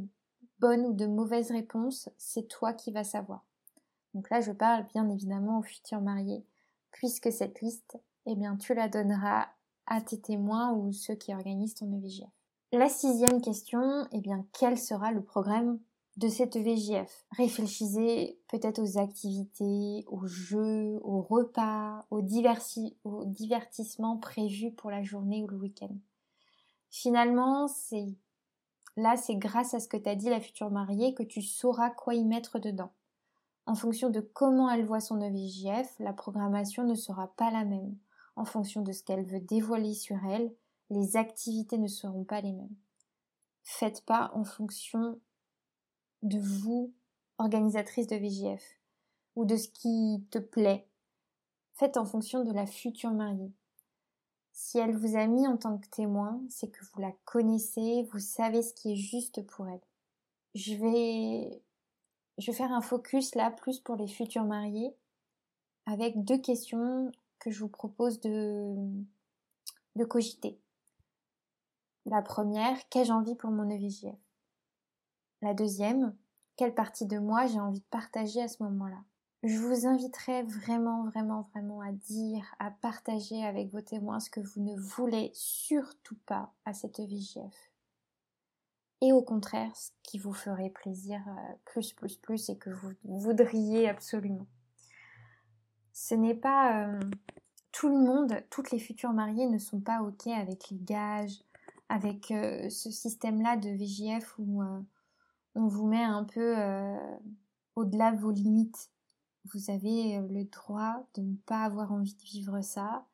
bonne 0.59 0.87
ou 0.87 0.93
de 0.93 1.07
mauvaise 1.07 1.51
réponse, 1.51 2.09
c'est 2.19 2.49
toi 2.49 2.73
qui 2.73 2.93
vas 2.93 3.05
savoir. 3.05 3.45
Donc 4.15 4.31
là, 4.31 4.41
je 4.41 4.53
parle 4.53 4.87
bien 4.89 5.09
évidemment 5.09 5.59
aux 5.59 5.65
futurs 5.65 6.01
mariés, 6.01 6.45
puisque 6.91 7.33
cette 7.33 7.61
liste, 7.61 7.99
eh 8.27 8.37
bien, 8.37 8.57
tu 8.57 8.75
la 8.75 8.89
donneras 8.89 9.49
à 9.87 10.01
tes 10.01 10.21
témoins 10.21 10.73
ou 10.73 10.93
ceux 10.93 11.15
qui 11.15 11.35
organisent 11.35 11.75
ton 11.75 11.93
EVGF. 11.93 12.31
La 12.73 12.89
sixième 12.89 13.41
question, 13.41 14.07
eh 14.13 14.21
bien, 14.21 14.47
quel 14.53 14.79
sera 14.79 15.13
le 15.13 15.23
programme 15.23 15.79
de 16.17 16.29
cette 16.29 16.57
VJF. 16.57 17.25
Réfléchissez 17.37 18.39
peut-être 18.49 18.81
aux 18.81 18.99
activités, 18.99 20.05
aux 20.09 20.27
jeux, 20.27 21.01
aux 21.03 21.23
repas, 21.23 22.07
aux 22.11 22.21
divertissements 22.23 24.19
prévus 24.19 24.73
pour 24.73 24.91
la 24.91 25.03
journée 25.03 25.43
ou 25.43 25.47
le 25.47 25.57
week-end. 25.57 25.95
Finalement, 26.93 27.69
c'est 27.69 28.15
là, 28.99 29.17
c'est 29.17 29.37
grâce 29.37 29.73
à 29.73 29.81
ce 29.81 29.89
que 29.89 29.97
t'a 29.97 30.15
dit 30.15 30.29
la 30.29 30.43
future 30.43 30.71
mariée 30.71 31.15
que 31.15 31.23
tu 31.23 31.41
sauras 31.41 31.89
quoi 31.89 32.15
y 32.15 32.23
mettre 32.23 32.59
dedans. 32.59 32.93
En 33.65 33.75
fonction 33.75 34.11
de 34.11 34.21
comment 34.21 34.71
elle 34.71 34.85
voit 34.85 35.01
son 35.01 35.23
EVJF, 35.23 35.99
la 36.01 36.13
programmation 36.13 36.85
ne 36.85 36.95
sera 36.95 37.29
pas 37.37 37.51
la 37.51 37.65
même. 37.65 37.97
En 38.37 38.45
fonction 38.45 38.83
de 38.83 38.93
ce 38.93 39.03
qu'elle 39.03 39.25
veut 39.25 39.41
dévoiler 39.41 39.95
sur 39.95 40.19
elle, 40.27 40.55
les 40.91 41.17
activités 41.17 41.79
ne 41.79 41.89
seront 41.89 42.25
pas 42.25 42.43
les 42.43 42.53
mêmes. 42.53 42.77
Faites 43.63 44.05
pas 44.05 44.31
en 44.35 44.45
fonction 44.45 45.19
de 46.23 46.39
vous, 46.39 46.93
organisatrice 47.39 48.07
de 48.07 48.17
VJF, 48.17 48.63
ou 49.35 49.47
de 49.47 49.57
ce 49.57 49.69
qui 49.69 50.27
te 50.31 50.39
plaît. 50.39 50.87
Faites 51.73 51.97
en 51.97 52.05
fonction 52.05 52.45
de 52.45 52.53
la 52.53 52.67
future 52.67 53.13
mariée. 53.13 53.55
Si 54.53 54.79
elle 54.79 54.97
vous 54.97 55.17
a 55.17 55.27
mis 55.27 55.47
en 55.47 55.57
tant 55.57 55.79
que 55.79 55.89
témoin, 55.89 56.41
c'est 56.49 56.71
que 56.71 56.85
vous 56.85 57.01
la 57.01 57.13
connaissez, 57.25 58.07
vous 58.13 58.19
savez 58.19 58.63
ce 58.63 58.75
qui 58.75 58.93
est 58.93 58.97
juste 58.97 59.45
pour 59.47 59.67
elle. 59.69 59.81
Je 60.55 60.75
vais, 60.75 61.63
je 62.39 62.51
vais 62.51 62.57
faire 62.57 62.73
un 62.73 62.83
focus 62.83 63.35
là 63.35 63.51
plus 63.51 63.81
pour 63.81 63.97
les 63.97 64.09
futurs 64.09 64.45
mariés 64.45 64.95
avec 65.87 66.23
deux 66.25 66.39
questions 66.39 67.11
que 67.39 67.51
je 67.51 67.61
vous 67.61 67.69
propose 67.69 68.21
de, 68.21 68.75
de 69.97 70.05
cogiter. 70.05 70.59
La 72.05 72.23
première, 72.23 72.77
qu'ai-je 72.89 73.13
envie 73.13 73.35
pour 73.35 73.51
mon 73.51 73.69
EVJF 73.71 74.17
la 75.43 75.55
deuxième, 75.55 76.15
quelle 76.57 76.73
partie 76.73 77.07
de 77.07 77.19
moi 77.19 77.47
j'ai 77.47 77.59
envie 77.59 77.81
de 77.81 77.85
partager 77.91 78.41
à 78.41 78.47
ce 78.47 78.63
moment-là? 78.63 79.03
Je 79.43 79.59
vous 79.59 79.87
inviterai 79.89 80.45
vraiment, 80.45 81.05
vraiment, 81.05 81.43
vraiment 81.53 81.81
à 81.81 81.91
dire, 81.91 82.45
à 82.61 82.71
partager 82.71 83.45
avec 83.45 83.73
vos 83.73 83.81
témoins 83.81 84.21
ce 84.21 84.31
que 84.31 84.39
vous 84.39 84.63
ne 84.63 84.77
voulez 84.77 85.33
surtout 85.35 86.17
pas 86.27 86.53
à 86.65 86.73
cette 86.73 87.01
VJF. 87.01 87.73
Et 89.01 89.13
au 89.13 89.21
contraire, 89.21 89.75
ce 89.75 89.91
qui 90.05 90.21
vous 90.21 90.33
ferait 90.33 90.71
plaisir 90.71 91.21
euh, 91.27 91.55
plus, 91.65 91.93
plus, 91.93 92.17
plus 92.17 92.51
et 92.51 92.57
que 92.57 92.71
vous 92.71 92.95
voudriez 93.03 93.89
absolument. 93.89 94.47
Ce 95.93 96.15
n'est 96.15 96.37
pas 96.37 96.87
euh, 96.87 97.01
tout 97.73 97.89
le 97.89 97.99
monde, 97.99 98.45
toutes 98.49 98.71
les 98.71 98.79
futures 98.79 99.13
mariées 99.13 99.49
ne 99.49 99.59
sont 99.59 99.81
pas 99.81 100.03
ok 100.03 100.29
avec 100.29 100.71
les 100.71 100.79
gages, 100.79 101.43
avec 101.89 102.31
euh, 102.31 102.71
ce 102.71 102.93
système-là 102.93 103.57
de 103.57 103.71
VJF 103.71 104.39
où 104.39 104.63
on 105.57 105.67
vous 105.67 105.89
met 105.89 106.05
un 106.05 106.23
peu 106.23 106.57
au-delà 107.75 108.13
de 108.13 108.21
vos 108.21 108.31
limites. 108.31 108.89
Vous 109.53 109.71
avez 109.71 110.19
euh, 110.19 110.27
le 110.29 110.45
droit 110.45 111.05
de 111.15 111.23
ne 111.23 111.37
pas 111.47 111.65
avoir 111.65 111.93
envie 111.93 112.15
de 112.15 112.23
vivre 112.23 112.61
ça. 112.63 113.07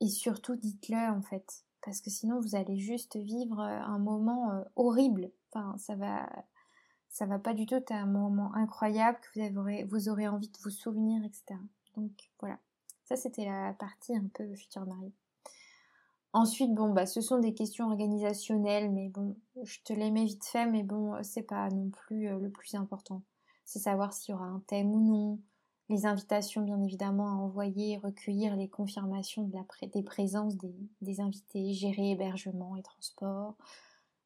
Et 0.00 0.08
surtout, 0.08 0.56
dites-le 0.56 1.10
en 1.10 1.22
fait. 1.22 1.64
Parce 1.84 2.00
que 2.00 2.10
sinon, 2.10 2.40
vous 2.40 2.54
allez 2.54 2.78
juste 2.78 3.16
vivre 3.16 3.60
euh, 3.60 3.80
un 3.80 3.98
moment 3.98 4.64
horrible. 4.76 5.30
Enfin, 5.50 5.76
ça 5.78 5.96
va, 5.96 6.28
ça 7.12 7.26
va 7.26 7.38
pas 7.38 7.52
du 7.52 7.66
tout 7.66 7.74
être 7.74 7.92
un 7.92 8.06
moment 8.06 8.54
incroyable 8.54 9.18
que 9.20 9.84
vous 9.84 10.08
aurez, 10.08 10.28
envie 10.28 10.48
de 10.48 10.58
vous 10.62 10.70
souvenir, 10.70 11.22
etc. 11.24 11.60
Donc 11.94 12.10
voilà. 12.40 12.58
Ça, 13.04 13.16
c'était 13.16 13.44
la 13.44 13.74
partie 13.74 14.16
un 14.16 14.28
peu 14.32 14.54
futur 14.54 14.86
mari. 14.86 15.12
Ensuite, 16.32 16.74
bon, 16.74 16.90
bah, 16.90 17.04
ce 17.04 17.20
sont 17.20 17.38
des 17.38 17.52
questions 17.52 17.86
organisationnelles, 17.86 18.90
mais 18.90 19.10
bon, 19.10 19.36
je 19.62 19.80
te 19.84 19.92
les 19.92 20.10
mets 20.10 20.24
vite 20.24 20.46
fait, 20.46 20.64
mais 20.64 20.82
bon, 20.82 21.22
c'est 21.22 21.42
pas 21.42 21.68
non 21.68 21.90
plus 21.90 22.28
euh, 22.28 22.38
le 22.38 22.48
plus 22.48 22.74
important. 22.74 23.22
C'est 23.72 23.78
savoir 23.78 24.12
s'il 24.12 24.32
y 24.32 24.34
aura 24.34 24.44
un 24.44 24.62
thème 24.66 24.92
ou 24.92 25.00
non, 25.00 25.38
les 25.88 26.04
invitations, 26.04 26.60
bien 26.60 26.78
évidemment, 26.82 27.28
à 27.28 27.36
envoyer, 27.36 27.96
recueillir 27.96 28.54
les 28.54 28.68
confirmations 28.68 29.50
des 29.94 30.02
présences 30.02 30.58
des, 31.00 31.20
invités, 31.22 31.72
gérer 31.72 32.10
hébergement 32.10 32.76
et 32.76 32.82
transport, 32.82 33.56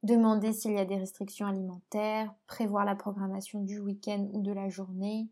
demander 0.03 0.53
s'il 0.53 0.73
y 0.73 0.81
a 0.81 0.85
des 0.85 0.97
restrictions 0.97 1.47
alimentaires, 1.47 2.35
prévoir 2.49 2.85
la 2.85 2.97
programmation 2.97 3.61
du 3.61 3.79
week-end 3.79 4.26
ou 4.33 4.43
de 4.43 4.50
la 4.50 4.69
journée, 4.69 5.29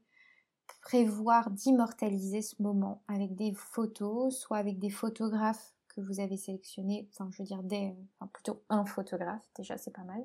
prévoir 0.81 1.51
d'immortaliser 1.51 2.41
ce 2.41 2.63
moment 2.63 3.03
avec 3.09 3.35
des 3.35 3.53
photos, 3.53 4.39
soit 4.39 4.59
avec 4.59 4.79
des 4.79 4.91
photographes 4.91 5.75
que 5.89 6.01
vous 6.01 6.21
avez 6.21 6.37
sélectionné, 6.37 7.09
enfin 7.11 7.29
je 7.33 7.39
veux 7.39 7.47
dire 7.47 7.65
des, 7.65 7.97
plutôt 8.33 8.63
un 8.69 8.85
photographe, 8.85 9.43
déjà 9.57 9.77
c'est 9.77 9.91
pas 9.93 10.05
mal, 10.05 10.25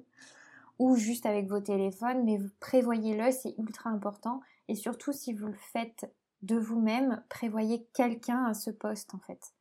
ou 0.79 0.95
juste 0.95 1.25
avec 1.25 1.47
vos 1.47 1.59
téléphones, 1.59 2.23
mais 2.23 2.39
prévoyez-le, 2.61 3.31
c'est 3.31 3.53
ultra 3.57 3.89
important, 3.89 4.41
et 4.69 4.75
surtout 4.75 5.11
si 5.11 5.33
vous 5.33 5.47
le 5.47 5.57
faites 5.73 6.11
de 6.41 6.57
vous-même, 6.57 7.21
prévoyez 7.29 7.85
quelqu'un 7.93 8.45
à 8.45 8.53
ce 8.53 8.71
poste 8.71 9.13
en 9.13 9.19
fait, 9.19 9.53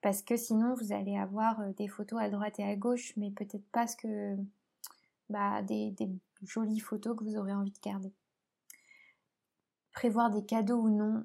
parce 0.00 0.22
que 0.22 0.36
sinon 0.36 0.74
vous 0.74 0.92
allez 0.92 1.16
avoir 1.16 1.60
euh, 1.60 1.72
des 1.76 1.88
photos 1.88 2.20
à 2.20 2.30
droite 2.30 2.58
et 2.58 2.64
à 2.64 2.74
gauche, 2.74 3.12
mais 3.18 3.30
peut-être 3.30 3.70
pas 3.70 3.86
ce 3.86 3.96
que, 3.96 4.36
bah, 5.28 5.62
des, 5.62 5.94
jolies 6.42 6.80
photos 6.80 7.16
que 7.16 7.22
vous 7.22 7.36
aurez 7.36 7.52
envie 7.52 7.70
de 7.70 7.78
garder. 7.80 8.12
Prévoir 9.92 10.30
des 10.30 10.44
cadeaux 10.44 10.80
ou 10.80 10.88
non, 10.88 11.24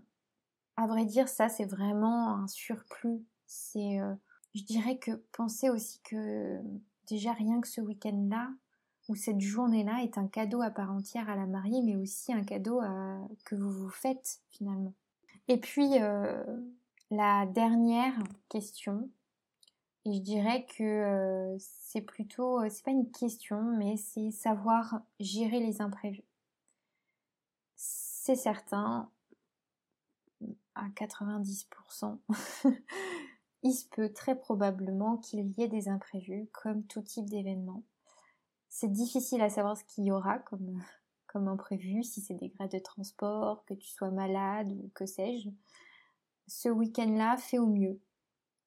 à 0.76 0.88
vrai 0.88 1.06
dire, 1.06 1.30
ça 1.30 1.48
c'est 1.48 1.66
vraiment 1.66 2.36
un 2.36 2.48
surplus. 2.48 3.26
C'est 3.48 4.00
euh, 4.02 4.14
je 4.54 4.64
dirais 4.64 4.98
que 4.98 5.12
pensez 5.32 5.70
aussi 5.70 6.02
que 6.02 6.60
déjà 7.08 7.32
rien 7.32 7.62
que 7.62 7.68
ce 7.68 7.80
week-end-là, 7.80 8.50
ou 9.10 9.16
cette 9.16 9.40
journée-là 9.40 10.04
est 10.04 10.18
un 10.18 10.28
cadeau 10.28 10.62
à 10.62 10.70
part 10.70 10.92
entière 10.92 11.30
à 11.30 11.36
la 11.36 11.46
mariée, 11.46 11.82
mais 11.82 11.96
aussi 11.96 12.34
un 12.34 12.44
cadeau 12.44 12.82
que 13.46 13.56
vous 13.56 13.72
vous 13.72 13.90
faites 13.90 14.42
finalement. 14.50 14.94
Et 15.48 15.58
puis 15.58 16.02
euh, 16.02 16.44
la 17.10 17.46
dernière 17.46 18.14
question, 18.50 19.10
et 20.06 20.14
je 20.14 20.20
dirais 20.20 20.66
que 20.66 20.84
euh, 20.84 21.58
c'est 21.60 22.02
plutôt, 22.02 22.62
euh, 22.62 22.70
c'est 22.70 22.84
pas 22.84 22.92
une 22.92 23.12
question, 23.12 23.62
mais 23.62 23.98
c'est 23.98 24.32
savoir 24.32 25.02
gérer 25.20 25.60
les 25.60 25.82
imprévus. 25.82 26.24
C'est 27.76 28.36
certain, 28.36 29.10
à 30.76 30.88
90%, 30.90 32.20
il 33.64 33.74
se 33.74 33.86
peut 33.88 34.12
très 34.12 34.38
probablement 34.38 35.18
qu'il 35.18 35.46
y 35.58 35.64
ait 35.64 35.68
des 35.68 35.88
imprévus, 35.88 36.48
comme 36.52 36.84
tout 36.84 37.02
type 37.02 37.30
d'événement. 37.30 37.84
C'est 38.80 38.92
difficile 38.92 39.42
à 39.42 39.50
savoir 39.50 39.76
ce 39.76 39.84
qu'il 39.86 40.04
y 40.04 40.12
aura 40.12 40.38
comme, 40.38 40.80
comme 41.26 41.48
imprévu, 41.48 42.04
si 42.04 42.22
c'est 42.22 42.36
des 42.36 42.50
grades 42.50 42.70
de 42.70 42.78
transport, 42.78 43.66
que 43.66 43.74
tu 43.74 43.88
sois 43.90 44.12
malade 44.12 44.72
ou 44.72 44.92
que 44.94 45.08
sais-je. 45.08 45.50
Ce 46.46 46.70
week-end-là, 46.70 47.38
fais 47.38 47.58
au 47.58 47.66
mieux. 47.66 48.00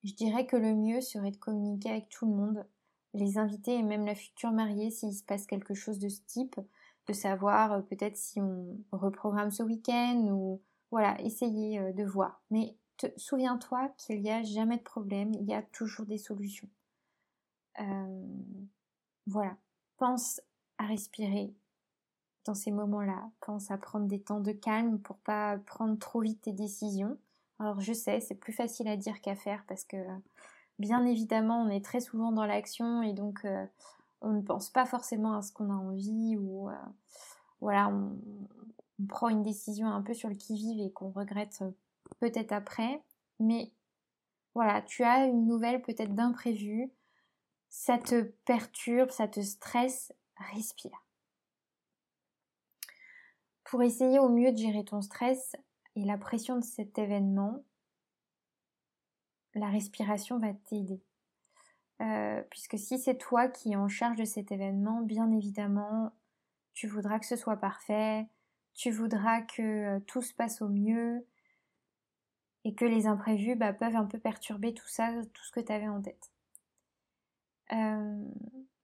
Je 0.03 0.13
dirais 0.15 0.47
que 0.47 0.57
le 0.57 0.75
mieux 0.75 1.01
serait 1.01 1.31
de 1.31 1.37
communiquer 1.37 1.91
avec 1.91 2.09
tout 2.09 2.27
le 2.27 2.35
monde, 2.35 2.67
les 3.15 3.39
invités 3.39 3.77
et 3.77 3.85
même 3.85 4.05
la 4.05 4.17
future 4.17 4.51
mariée 4.51 4.91
s'il 4.91 5.15
se 5.15 5.23
passe 5.23 5.47
quelque 5.47 5.75
chose 5.75 6.01
de 6.01 6.09
ce 6.09 6.23
type, 6.27 6.59
de 7.07 7.13
savoir 7.13 7.73
euh, 7.75 7.81
peut-être 7.81 8.17
si 8.17 8.41
on 8.41 8.83
reprogramme 8.91 9.53
ce 9.53 9.63
week-end 9.63 10.27
ou 10.33 10.61
voilà, 10.91 11.21
essayer 11.21 11.79
euh, 11.79 11.93
de 11.93 12.03
voir. 12.03 12.43
Mais 12.51 12.75
souviens-toi 13.17 13.95
qu'il 13.97 14.23
n'y 14.23 14.33
a 14.33 14.43
jamais 14.43 14.79
de 14.79 14.83
problème, 14.83 15.33
il 15.35 15.45
y 15.45 15.55
a 15.55 15.63
toujours 15.63 16.07
des 16.07 16.19
solutions. 16.19 16.69
Euh, 17.79 18.27
voilà, 19.29 19.57
pense 20.01 20.41
à 20.79 20.87
respirer 20.87 21.55
dans 22.47 22.55
ces 22.55 22.71
moments-là, 22.71 23.31
pense 23.41 23.71
à 23.71 23.77
prendre 23.77 24.07
des 24.07 24.21
temps 24.21 24.41
de 24.41 24.51
calme 24.51 24.99
pour 24.99 25.19
pas 25.19 25.59
prendre 25.59 25.99
trop 25.99 26.23
vite 26.23 26.41
tes 26.41 26.53
décisions. 26.53 27.19
Alors 27.59 27.81
je 27.81 27.93
sais, 27.93 28.21
c'est 28.21 28.35
plus 28.35 28.55
facile 28.55 28.89
à 28.89 28.97
dire 28.97 29.21
qu'à 29.21 29.37
faire 29.37 29.63
parce 29.69 29.85
que 29.85 29.99
bien 30.79 31.05
évidemment 31.05 31.63
on 31.63 31.69
est 31.69 31.85
très 31.85 32.01
souvent 32.01 32.33
dans 32.33 32.47
l'action 32.47 33.03
et 33.03 33.13
donc 33.13 33.45
euh, 33.45 33.67
on 34.23 34.33
ne 34.33 34.41
pense 34.41 34.71
pas 34.71 34.87
forcément 34.87 35.35
à 35.35 35.43
ce 35.43 35.53
qu'on 35.53 35.69
a 35.69 35.75
envie 35.75 36.39
ou 36.39 36.71
euh, 36.71 36.75
voilà 37.61 37.89
on, 37.89 38.19
on, 38.99 39.07
prend 39.07 39.29
une 39.29 39.43
décision 39.43 39.89
un 39.89 40.01
peu 40.01 40.15
sur 40.15 40.31
le 40.31 40.35
qui-vive 40.35 40.81
et 40.81 40.91
qu'on 40.91 41.11
regrette 41.11 41.63
peut-être 42.21 42.53
après, 42.53 43.03
mais 43.39 43.71
voilà, 44.55 44.81
tu 44.83 45.05
as 45.05 45.27
une 45.27 45.47
nouvelle 45.47 45.83
peut-être 45.83 46.15
d'imprévu, 46.15 46.91
ça 47.71 47.97
te 47.97 48.23
perturbe, 48.45 49.11
ça 49.11 49.29
te 49.29 49.41
stresse, 49.41 50.13
respire. 50.53 51.05
pour 53.71 53.85
essayer 53.85 54.19
au 54.19 54.29
mieux 54.29 54.51
de 54.51 54.57
gérer 54.57 54.85
ton 54.85 55.01
stress 55.01 55.55
et 55.95 56.05
la 56.05 56.19
pression 56.19 56.57
de 56.57 56.65
cet 56.65 56.99
événement, 56.99 57.63
la 59.55 59.69
respiration 59.69 60.41
va 60.41 60.53
t'aider. 60.53 61.01
Euh, 62.03 62.43
puisque 62.51 62.77
si 62.77 62.99
c'est 62.99 63.17
toi 63.17 63.47
qui 63.47 63.73
es 63.73 63.77
en 63.77 63.87
charge 63.87 64.19
de 64.19 64.25
cet 64.25 64.51
événement, 64.51 65.03
bien 65.03 65.31
évidemment, 65.31 66.11
tu 66.75 66.89
voudras 66.89 67.21
que 67.21 67.27
ce 67.27 67.37
soit 67.37 67.59
parfait, 67.59 68.27
tu 68.75 68.91
voudras 68.91 69.43
que 69.43 69.63
euh, 69.63 70.01
tout 70.01 70.23
se 70.23 70.35
passe 70.35 70.63
au 70.63 70.69
mieux 70.69 71.25
et 72.65 72.75
que 72.75 72.85
les 72.85 73.07
imprévus 73.07 73.55
bah, 73.55 73.73
peuvent 73.73 73.97
un 73.97 74.07
peu 74.07 74.19
perturber 74.19 74.75
tout 74.75 74.89
ça, 74.89 75.13
tout 75.33 75.45
ce 75.45 75.53
que 75.53 75.61
tu 75.61 75.71
avais 75.71 75.89
en 75.89 76.03
tête. 76.03 76.33
Euh, 77.73 78.25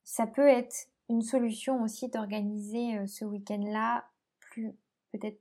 ça 0.05 0.27
peut 0.27 0.49
être 0.49 0.89
une 1.09 1.23
solution 1.23 1.83
aussi 1.83 2.09
d'organiser 2.09 3.07
ce 3.07 3.25
week-end-là 3.25 4.05
plus 4.41 4.73
peut-être 5.13 5.41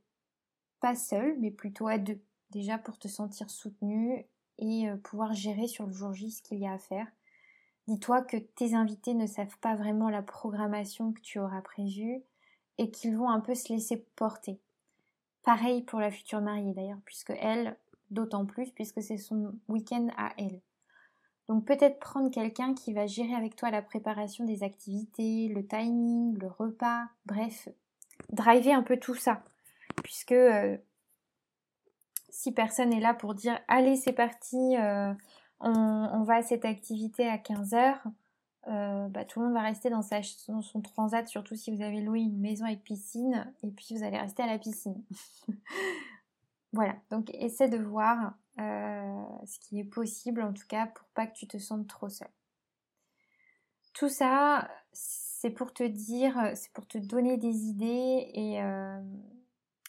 pas 0.80 0.94
seul, 0.94 1.36
mais 1.40 1.50
plutôt 1.50 1.88
à 1.88 1.98
deux. 1.98 2.20
Déjà 2.50 2.78
pour 2.78 2.98
te 2.98 3.08
sentir 3.08 3.50
soutenu 3.50 4.26
et 4.58 4.88
pouvoir 5.02 5.32
gérer 5.32 5.66
sur 5.66 5.86
le 5.86 5.92
jour 5.92 6.12
J 6.12 6.30
ce 6.30 6.42
qu'il 6.42 6.58
y 6.58 6.66
a 6.66 6.72
à 6.72 6.78
faire. 6.78 7.06
Dis-toi 7.88 8.22
que 8.22 8.36
tes 8.36 8.74
invités 8.74 9.14
ne 9.14 9.26
savent 9.26 9.58
pas 9.60 9.76
vraiment 9.76 10.10
la 10.10 10.22
programmation 10.22 11.12
que 11.12 11.20
tu 11.20 11.38
auras 11.38 11.60
prévue 11.60 12.22
et 12.78 12.90
qu'ils 12.90 13.16
vont 13.16 13.30
un 13.30 13.40
peu 13.40 13.54
se 13.54 13.72
laisser 13.72 14.04
porter. 14.16 14.60
Pareil 15.44 15.82
pour 15.82 16.00
la 16.00 16.10
future 16.10 16.40
mariée 16.40 16.74
d'ailleurs, 16.74 17.00
puisque 17.04 17.30
elle, 17.38 17.76
d'autant 18.10 18.44
plus, 18.44 18.70
puisque 18.72 19.02
c'est 19.02 19.16
son 19.16 19.54
week-end 19.68 20.08
à 20.16 20.32
elle. 20.36 20.60
Donc 21.48 21.64
peut-être 21.64 22.00
prendre 22.00 22.30
quelqu'un 22.30 22.74
qui 22.74 22.92
va 22.92 23.06
gérer 23.06 23.34
avec 23.34 23.54
toi 23.54 23.70
la 23.70 23.82
préparation 23.82 24.44
des 24.44 24.62
activités, 24.62 25.48
le 25.48 25.64
timing, 25.66 26.36
le 26.38 26.48
repas, 26.48 27.06
bref, 27.24 27.68
driver 28.32 28.74
un 28.74 28.82
peu 28.82 28.96
tout 28.96 29.14
ça. 29.14 29.42
Puisque 30.02 30.32
euh, 30.32 30.76
si 32.30 32.52
personne 32.52 32.92
est 32.92 33.00
là 33.00 33.14
pour 33.14 33.34
dire 33.34 33.58
allez 33.68 33.96
c'est 33.96 34.12
parti, 34.12 34.76
euh, 34.76 35.14
on, 35.60 36.22
va 36.24 36.36
à 36.36 36.42
cette 36.42 36.64
activité 36.64 37.28
à 37.28 37.36
15h, 37.36 37.96
euh, 38.68 39.08
bah, 39.08 39.24
tout 39.24 39.38
le 39.38 39.46
monde 39.46 39.54
va 39.54 39.62
rester 39.62 39.88
dans, 39.88 40.02
sa, 40.02 40.22
son 40.22 40.80
transat, 40.80 41.28
surtout 41.28 41.54
si 41.54 41.74
vous 41.74 41.82
avez 41.82 42.00
loué 42.00 42.20
une 42.20 42.40
maison 42.40 42.64
avec 42.64 42.82
piscine, 42.82 43.52
et 43.62 43.70
puis 43.70 43.94
vous 43.94 44.02
allez 44.02 44.18
rester 44.18 44.42
à 44.42 44.46
la 44.46 44.58
piscine. 44.58 45.00
voilà, 46.72 46.96
donc 47.10 47.30
essaie 47.34 47.68
de 47.68 47.78
voir 47.78 48.34
ce 48.58 49.58
qui 49.60 49.80
est 49.80 49.84
possible, 49.84 50.42
en 50.42 50.52
tout 50.52 50.66
cas, 50.68 50.86
pour 50.86 51.06
pas 51.08 51.26
que 51.26 51.34
tu 51.34 51.46
te 51.46 51.58
sentes 51.58 51.88
trop 51.88 52.08
seul. 52.08 52.28
Tout 53.92 54.08
ça, 54.08 54.68
c'est 54.92 55.50
pour 55.50 55.72
te 55.72 55.82
dire, 55.82 56.52
c'est 56.54 56.72
pour 56.72 56.86
te 56.86 56.98
donner 56.98 57.36
des 57.36 57.64
idées 57.64 58.30
et 58.34 58.62
euh, 58.62 59.00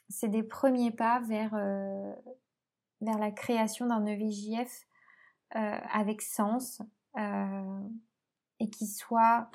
c'est 0.09 0.29
des 0.29 0.43
premiers 0.43 0.91
pas 0.91 1.19
vers, 1.21 1.55
vers 3.01 3.17
la 3.17 3.31
création 3.31 3.87
d'un 3.87 4.05
EVJF 4.05 4.87
euh, 5.55 5.79
avec 5.93 6.21
sens 6.21 6.81
euh, 7.17 7.79
et 8.59 8.69
qui 8.69 8.85
soit 8.85 9.49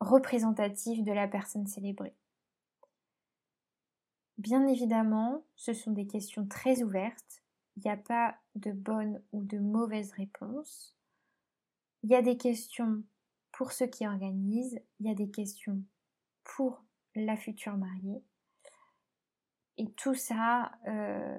représentatif 0.00 1.04
de 1.04 1.12
la 1.12 1.28
personne 1.28 1.66
célébrée. 1.66 2.16
Bien 4.38 4.66
évidemment, 4.66 5.44
ce 5.56 5.72
sont 5.72 5.92
des 5.92 6.06
questions 6.06 6.46
très 6.46 6.82
ouvertes. 6.82 7.42
Il 7.76 7.82
n'y 7.84 7.90
a 7.90 7.96
pas 7.96 8.36
de 8.54 8.72
bonne 8.72 9.22
ou 9.32 9.44
de 9.44 9.58
mauvaise 9.58 10.12
réponse. 10.12 10.96
Il 12.02 12.10
y 12.10 12.14
a 12.14 12.22
des 12.22 12.36
questions 12.36 13.02
pour 13.52 13.72
ceux 13.72 13.86
qui 13.86 14.06
organisent, 14.06 14.80
il 14.98 15.06
y 15.06 15.10
a 15.10 15.14
des 15.14 15.30
questions 15.30 15.82
pour 16.44 16.82
la 17.14 17.36
future 17.36 17.76
mariée. 17.76 18.22
Et 19.78 19.90
tout 19.92 20.14
ça, 20.14 20.72
euh, 20.88 21.38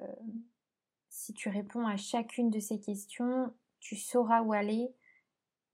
si 1.10 1.34
tu 1.34 1.50
réponds 1.50 1.86
à 1.88 1.98
chacune 1.98 2.50
de 2.50 2.60
ces 2.60 2.80
questions, 2.80 3.54
tu 3.80 3.96
sauras 3.96 4.41
où 4.41 4.54
aller 4.54 4.94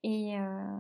et, 0.03 0.37
euh, 0.39 0.79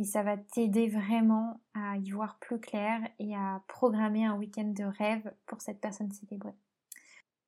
et 0.00 0.04
ça 0.04 0.22
va 0.22 0.38
t'aider 0.38 0.88
vraiment 0.88 1.60
à 1.74 1.98
y 1.98 2.10
voir 2.10 2.38
plus 2.38 2.58
clair 2.58 3.02
et 3.18 3.36
à 3.36 3.62
programmer 3.68 4.24
un 4.24 4.34
week-end 4.34 4.72
de 4.74 4.84
rêve 4.84 5.30
pour 5.44 5.60
cette 5.60 5.78
personne 5.78 6.10
célébrée. 6.10 6.54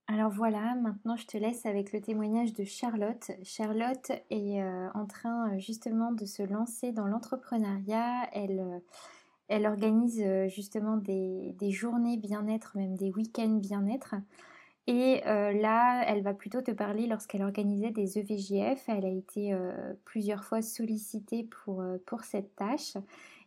Alors 0.06 0.30
voilà, 0.30 0.74
maintenant 0.74 1.16
je 1.16 1.26
te 1.26 1.38
laisse 1.38 1.64
avec 1.64 1.94
le 1.94 2.02
témoignage 2.02 2.52
de 2.52 2.64
Charlotte. 2.64 3.30
Charlotte 3.42 4.12
est 4.28 4.60
euh, 4.60 4.90
en 4.92 5.06
train 5.06 5.56
justement 5.56 6.12
de 6.12 6.26
se 6.26 6.42
lancer 6.42 6.92
dans 6.92 7.06
l'entrepreneuriat. 7.06 8.28
Elle, 8.34 8.60
euh, 8.60 9.66
organise 9.66 10.22
justement 10.48 10.98
des 10.98 11.70
journées 11.70 12.18
bien-être, 12.18 12.76
même 12.76 12.96
des 12.96 13.10
week-ends 13.12 13.60
bien-être. 13.62 14.14
Et 14.88 15.22
euh, 15.26 15.52
là, 15.52 16.02
elle 16.08 16.22
va 16.22 16.34
plutôt 16.34 16.60
te 16.60 16.72
parler 16.72 17.06
lorsqu'elle 17.06 17.42
organisait 17.42 17.90
des 17.90 18.18
EVJF. 18.18 18.88
Elle 18.88 19.04
a 19.04 19.08
été 19.08 19.52
euh, 19.52 19.94
plusieurs 20.04 20.42
fois 20.44 20.60
sollicitée 20.60 21.44
pour, 21.44 21.82
euh, 21.82 21.98
pour 22.04 22.24
cette 22.24 22.56
tâche. 22.56 22.96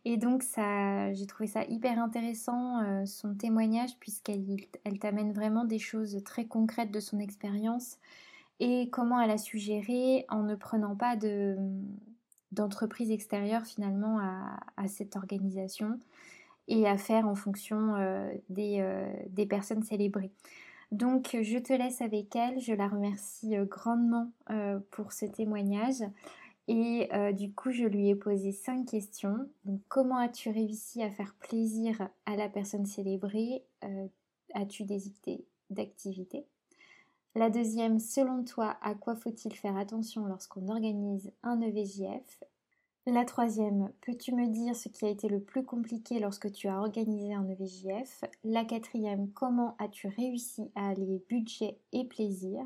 Et 0.06 0.16
donc, 0.16 0.42
ça, 0.42 1.12
j'ai 1.12 1.26
trouvé 1.26 1.48
ça 1.48 1.64
hyper 1.64 1.98
intéressant, 1.98 3.04
son 3.06 3.34
témoignage, 3.34 3.98
puisqu'elle 3.98 4.44
elle, 4.84 5.00
t'amène 5.00 5.32
vraiment 5.32 5.64
des 5.64 5.80
choses 5.80 6.22
très 6.24 6.46
concrètes 6.46 6.92
de 6.92 7.00
son 7.00 7.18
expérience 7.18 7.98
et 8.60 8.88
comment 8.90 9.20
elle 9.20 9.32
a 9.32 9.36
su 9.36 9.58
gérer 9.58 10.24
en 10.28 10.44
ne 10.44 10.54
prenant 10.54 10.94
pas 10.94 11.16
de, 11.16 11.56
d'entreprise 12.52 13.10
extérieure 13.10 13.66
finalement 13.66 14.20
à, 14.20 14.60
à, 14.76 14.86
cette 14.86 15.16
organisation 15.16 15.98
et 16.68 16.86
à 16.86 16.98
faire 16.98 17.26
en 17.26 17.34
fonction 17.34 17.96
des, 18.48 19.04
des 19.30 19.46
personnes 19.46 19.82
célébrées. 19.82 20.30
Donc 20.92 21.36
je 21.42 21.58
te 21.58 21.72
laisse 21.72 22.00
avec 22.00 22.34
elle, 22.36 22.60
je 22.60 22.72
la 22.72 22.88
remercie 22.88 23.56
euh, 23.56 23.64
grandement 23.64 24.30
euh, 24.50 24.78
pour 24.90 25.12
ce 25.12 25.26
témoignage. 25.26 26.02
Et 26.68 27.08
euh, 27.12 27.32
du 27.32 27.52
coup, 27.52 27.70
je 27.70 27.84
lui 27.84 28.08
ai 28.08 28.16
posé 28.16 28.50
cinq 28.50 28.86
questions. 28.86 29.48
Donc, 29.64 29.80
comment 29.88 30.18
as-tu 30.18 30.50
réussi 30.50 31.00
à 31.02 31.10
faire 31.10 31.34
plaisir 31.38 32.08
à 32.26 32.36
la 32.36 32.48
personne 32.48 32.86
célébrée 32.86 33.62
As-tu 34.52 34.84
des 34.84 35.06
idées 35.06 35.44
d'activité? 35.70 36.44
La 37.36 37.50
deuxième, 37.50 38.00
selon 38.00 38.42
toi, 38.42 38.76
à 38.80 38.94
quoi 38.94 39.14
faut-il 39.14 39.54
faire 39.54 39.76
attention 39.76 40.26
lorsqu'on 40.26 40.68
organise 40.68 41.30
un 41.44 41.60
EVJF 41.60 42.42
la 43.12 43.24
troisième, 43.24 43.90
peux-tu 44.00 44.34
me 44.34 44.48
dire 44.48 44.74
ce 44.74 44.88
qui 44.88 45.04
a 45.04 45.08
été 45.08 45.28
le 45.28 45.40
plus 45.40 45.64
compliqué 45.64 46.18
lorsque 46.18 46.50
tu 46.52 46.68
as 46.68 46.78
organisé 46.78 47.34
un 47.34 47.48
EVJF 47.48 48.24
La 48.44 48.64
quatrième, 48.64 49.30
comment 49.30 49.76
as-tu 49.78 50.08
réussi 50.08 50.70
à 50.74 50.88
allier 50.88 51.22
budget 51.28 51.78
et 51.92 52.04
plaisir? 52.04 52.62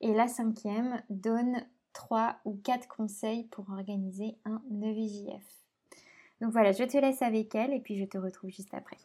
Et 0.00 0.12
la 0.12 0.26
cinquième, 0.26 1.00
donne 1.10 1.64
trois 1.92 2.36
ou 2.44 2.54
quatre 2.64 2.88
conseils 2.88 3.44
pour 3.44 3.70
organiser 3.70 4.36
un 4.44 4.60
EVJF. 4.82 5.44
Donc 6.40 6.50
voilà, 6.50 6.72
je 6.72 6.82
te 6.82 6.98
laisse 6.98 7.22
avec 7.22 7.54
elle 7.54 7.72
et 7.72 7.80
puis 7.80 7.96
je 7.96 8.04
te 8.04 8.18
retrouve 8.18 8.50
juste 8.50 8.74
après. 8.74 8.96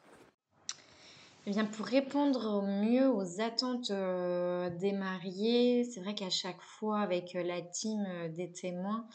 Eh 1.46 1.52
bien, 1.52 1.63
pour 1.63 1.86
répondre 1.86 2.58
au 2.58 2.62
mieux 2.62 3.10
aux 3.10 3.39
attentes 3.39 3.91
euh, 3.91 4.70
des 4.70 4.91
mariés, 4.91 5.86
c'est 5.86 6.02
vrai 6.02 6.13
qu'à 6.13 6.30
chaque 6.30 6.62
fois 6.62 7.00
avec 7.00 7.36
euh, 7.36 7.43
la 7.43 7.62
team 7.62 8.04
euh, 8.06 8.28
des 8.28 8.52
témoins, 8.52 9.08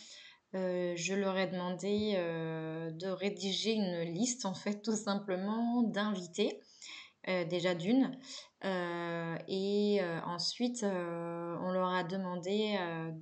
euh, 0.54 0.92
je 0.96 1.14
leur 1.14 1.36
ai 1.38 1.46
demandé 1.46 2.14
euh, 2.16 2.90
de 2.90 3.08
rédiger 3.08 3.72
une 3.72 4.02
liste, 4.02 4.44
en 4.44 4.54
fait, 4.54 4.82
tout 4.82 4.96
simplement, 4.96 5.82
d'invités, 5.82 6.60
euh, 7.28 7.44
déjà 7.44 7.74
d'une. 7.74 8.18
et 8.64 10.00
ensuite, 10.26 10.84
on 10.84 11.72
leur 11.72 11.88
a 11.88 12.04
demandé 12.04 12.78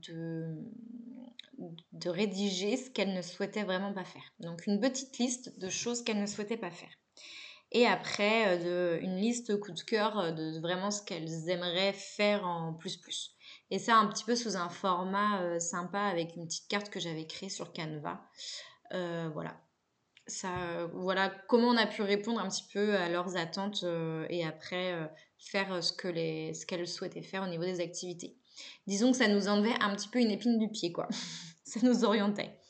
de, 0.08 0.56
rédiger 2.08 2.76
ce 2.76 2.90
qu'elles 2.90 3.14
ne 3.14 3.22
souhaitaient 3.22 3.64
vraiment 3.64 3.92
pas 3.92 4.04
faire. 4.04 4.32
Donc, 4.40 4.66
une 4.66 4.80
petite 4.80 5.18
liste 5.18 5.58
de 5.58 5.68
choses 5.68 6.02
qu'elles 6.02 6.20
ne 6.20 6.26
souhaitaient 6.26 6.56
pas 6.56 6.70
faire. 6.70 6.90
Et 7.72 7.86
après, 7.86 8.58
une 9.02 9.16
liste 9.16 9.58
coup 9.60 9.72
de 9.72 9.80
cœur 9.80 10.34
de 10.34 10.58
vraiment 10.60 10.90
ce 10.90 11.02
qu'elles 11.02 11.48
aimeraient 11.48 11.92
faire 11.92 12.44
en 12.44 12.74
plus 12.74 12.96
plus. 12.96 13.36
Et 13.70 13.78
ça, 13.78 13.96
un 13.96 14.06
petit 14.08 14.24
peu 14.24 14.34
sous 14.34 14.56
un 14.56 14.68
format 14.68 15.42
euh, 15.42 15.60
sympa 15.60 16.00
avec 16.00 16.34
une 16.36 16.46
petite 16.46 16.68
carte 16.68 16.90
que 16.90 16.98
j'avais 16.98 17.26
créée 17.26 17.48
sur 17.48 17.72
Canva. 17.72 18.20
Euh, 18.92 19.30
voilà. 19.32 19.60
Ça, 20.26 20.86
voilà 20.92 21.30
comment 21.48 21.68
on 21.68 21.76
a 21.76 21.86
pu 21.86 22.02
répondre 22.02 22.40
un 22.40 22.48
petit 22.48 22.66
peu 22.72 22.94
à 22.96 23.08
leurs 23.08 23.36
attentes 23.36 23.82
euh, 23.82 24.26
et 24.28 24.44
après 24.44 25.10
faire 25.38 25.82
ce 25.82 25.92
que 25.92 26.06
les, 26.06 26.54
ce 26.54 26.66
qu'elles 26.66 26.86
souhaitaient 26.86 27.22
faire 27.22 27.42
au 27.42 27.48
niveau 27.48 27.64
des 27.64 27.80
activités. 27.80 28.36
Disons 28.86 29.10
que 29.10 29.16
ça 29.16 29.26
nous 29.26 29.48
enlevait 29.48 29.74
un 29.80 29.94
petit 29.96 30.08
peu 30.08 30.20
une 30.20 30.30
épine 30.30 30.58
du 30.58 30.68
pied, 30.68 30.92
quoi. 30.92 31.08
ça 31.64 31.80
nous 31.82 32.04
orientait. 32.04 32.60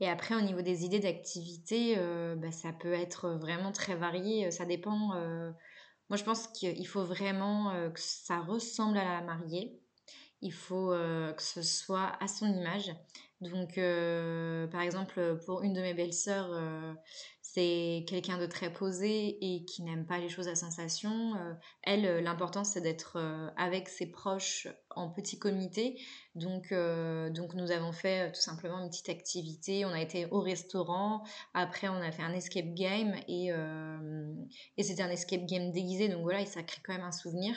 Et 0.00 0.08
après, 0.08 0.34
au 0.34 0.40
niveau 0.40 0.60
des 0.60 0.84
idées 0.84 1.00
d'activités, 1.00 1.96
bah, 2.36 2.50
ça 2.50 2.72
peut 2.72 2.92
être 2.92 3.30
vraiment 3.30 3.72
très 3.72 3.94
varié. 3.94 4.50
Ça 4.50 4.66
dépend 4.66 5.14
moi, 6.10 6.18
je 6.18 6.24
pense 6.24 6.48
qu'il 6.48 6.86
faut 6.86 7.04
vraiment 7.04 7.70
euh, 7.70 7.90
que 7.90 8.00
ça 8.00 8.40
ressemble 8.40 8.98
à 8.98 9.04
la 9.04 9.20
mariée. 9.22 9.80
Il 10.42 10.52
faut 10.52 10.92
euh, 10.92 11.32
que 11.32 11.42
ce 11.42 11.62
soit 11.62 12.12
à 12.20 12.28
son 12.28 12.46
image. 12.46 12.94
Donc, 13.40 13.78
euh, 13.78 14.66
par 14.66 14.82
exemple, 14.82 15.38
pour 15.46 15.62
une 15.62 15.72
de 15.72 15.80
mes 15.80 15.94
belles-sœurs, 15.94 16.50
c'est 17.54 18.04
quelqu'un 18.08 18.36
de 18.36 18.46
très 18.46 18.72
posé 18.72 19.38
et 19.40 19.64
qui 19.64 19.82
n'aime 19.84 20.06
pas 20.06 20.18
les 20.18 20.28
choses 20.28 20.48
à 20.48 20.56
sensation. 20.56 21.36
Euh, 21.36 21.54
elle, 21.82 22.04
euh, 22.04 22.20
l'important 22.20 22.64
c'est 22.64 22.80
d'être 22.80 23.16
euh, 23.16 23.48
avec 23.56 23.88
ses 23.88 24.10
proches 24.10 24.66
en 24.90 25.08
petit 25.08 25.38
comité. 25.38 26.00
Donc, 26.34 26.72
donc 26.72 27.54
nous 27.54 27.70
avons 27.70 27.92
fait 27.92 28.32
tout 28.32 28.40
simplement 28.40 28.80
une 28.80 28.88
petite 28.88 29.08
activité. 29.08 29.84
On 29.84 29.90
a 29.90 30.00
été 30.00 30.26
au 30.26 30.40
restaurant. 30.40 31.22
Après, 31.52 31.88
on 31.88 32.00
a 32.00 32.10
fait 32.10 32.22
un 32.22 32.32
escape 32.32 32.74
game 32.74 33.14
et, 33.28 33.50
et 34.76 34.82
c'était 34.82 35.02
un 35.02 35.10
escape 35.10 35.46
game 35.46 35.70
déguisé. 35.70 36.08
Donc 36.08 36.22
voilà, 36.22 36.40
et 36.40 36.46
ça 36.46 36.64
crée 36.64 36.80
quand 36.84 36.92
même 36.92 37.04
un 37.04 37.12
souvenir. 37.12 37.54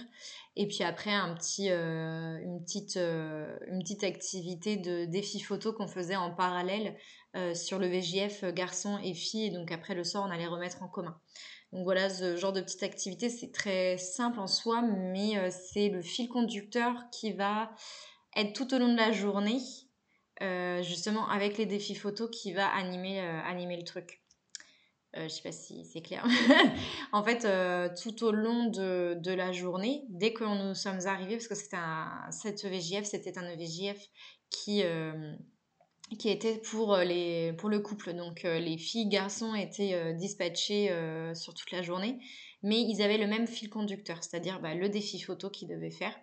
Et 0.60 0.67
puis 0.67 0.84
après, 0.84 1.12
un 1.12 1.36
petit, 1.36 1.70
une, 1.70 2.60
petite, 2.65 2.98
une 2.98 3.80
petite 3.80 4.04
activité 4.04 4.76
de 4.76 5.06
défi 5.06 5.39
photo 5.39 5.72
qu'on 5.72 5.88
faisait 5.88 6.15
en 6.15 6.34
parallèle 6.34 6.98
euh, 7.38 7.54
sur 7.54 7.78
le 7.78 7.88
VJF 7.88 8.46
euh, 8.46 8.52
garçons 8.52 8.98
et 9.04 9.13
filles. 9.13 9.48
Et 9.48 9.50
donc 9.52 9.72
après 9.72 9.93
le 9.93 10.04
soir, 10.04 10.26
on 10.28 10.32
allait 10.32 10.48
remettre 10.48 10.82
en 10.82 10.88
commun. 10.88 11.20
Donc 11.72 11.84
voilà, 11.84 12.10
ce 12.10 12.36
genre 12.36 12.54
de 12.54 12.62
petite 12.62 12.82
activité, 12.82 13.30
c'est 13.30 13.52
très 13.52 13.98
simple 13.98 14.39
en 14.39 14.48
soi, 14.48 14.82
mais 14.82 15.38
euh, 15.38 15.50
c'est 15.52 15.89
le 15.89 16.02
fil 16.02 16.30
conducteur 16.30 16.96
qui 17.12 17.34
va 17.34 17.72
être 18.36 18.54
tout 18.54 18.74
au 18.74 18.80
long 18.80 18.91
de 18.91 18.98
la 18.98 19.12
journée, 19.12 19.60
justement 20.84 21.28
avec 21.28 21.58
les 21.58 21.65
défis 21.65 21.96
photos, 21.96 22.30
qui 22.32 22.54
va 22.54 22.67
animer, 22.67 23.20
animer 23.20 23.78
le 23.78 23.84
truc. 23.84 24.22
Je 25.17 25.23
ne 25.23 25.30
sais 25.30 25.41
pas 25.41 25.51
si 25.51 25.86
c'est 25.86 26.01
clair. 26.01 26.25
en 27.12 27.23
fait, 27.23 27.47
tout 28.01 28.23
au 28.23 28.32
long 28.32 28.65
de, 28.65 29.17
de, 29.19 29.32
la 29.32 29.51
journée, 29.51 30.03
dès 30.10 30.34
que 30.34 30.43
nous 30.43 30.75
sommes 30.75 31.06
arrivés, 31.06 31.36
parce 31.36 31.47
que 31.47 31.56
c'était 31.56 31.77
un, 31.77 32.30
cette 32.32 32.63
EVJF, 32.63 33.06
c'était 33.06 33.38
un 33.38 33.47
EVJF 33.49 33.99
qui, 34.49 34.84
qui 36.15 36.30
était 36.30 36.58
pour, 36.58 36.93
euh, 36.93 37.03
les, 37.03 37.53
pour 37.53 37.69
le 37.69 37.80
couple. 37.80 38.13
Donc 38.13 38.45
euh, 38.45 38.60
les 38.60 38.77
filles, 38.77 39.08
garçons 39.08 39.53
étaient 39.53 39.93
euh, 39.93 40.13
dispatchés 40.13 40.89
sur 41.34 41.53
toute 41.53 41.71
la 41.71 41.82
journée, 41.82 42.19
mais 42.63 42.82
ils 42.82 43.01
avaient 43.01 43.17
le 43.17 43.27
même 43.27 43.47
fil 43.47 43.69
conducteur, 43.69 44.23
c'est-à-dire 44.23 44.60
bah, 44.62 44.73
le 44.73 44.89
défi 44.89 45.19
photo 45.19 45.49
qu'ils 45.49 45.67
devaient 45.67 45.91
faire. 45.91 46.15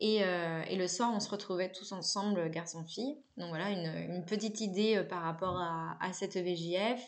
Et, 0.00 0.16
et, 0.16 0.76
le 0.76 0.86
soir, 0.88 1.12
on 1.14 1.20
se 1.20 1.30
retrouvait 1.30 1.70
tous 1.70 1.92
ensemble, 1.92 2.50
garçons-filles. 2.50 3.16
Donc 3.36 3.48
voilà, 3.48 3.70
une, 3.70 4.24
petite 4.26 4.60
idée 4.60 5.02
par 5.08 5.22
rapport 5.22 5.56
à, 5.56 6.12
cette 6.12 6.36
VJF. 6.36 7.00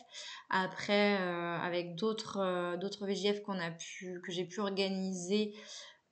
Après, 0.49 1.17
avec 1.17 1.95
d'autres 1.95 2.77
d'autres 2.77 3.05
VJF 3.05 3.43
qu'on 3.43 3.59
a 3.59 3.71
pu, 3.71 4.21
que 4.23 4.31
j'ai 4.31 4.45
pu 4.45 4.61
organiser, 4.61 5.53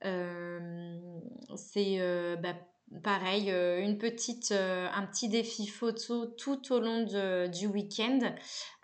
c'est 0.02 1.98
bah, 2.40 2.54
pareil, 3.02 3.50
euh, 3.50 3.80
une 3.80 3.98
petite, 3.98 4.52
euh, 4.52 4.88
un 4.94 5.06
petit 5.06 5.28
défi 5.28 5.66
photo 5.66 6.26
tout 6.26 6.72
au 6.72 6.80
long 6.80 7.02
du 7.48 7.66
week-end 7.66 8.20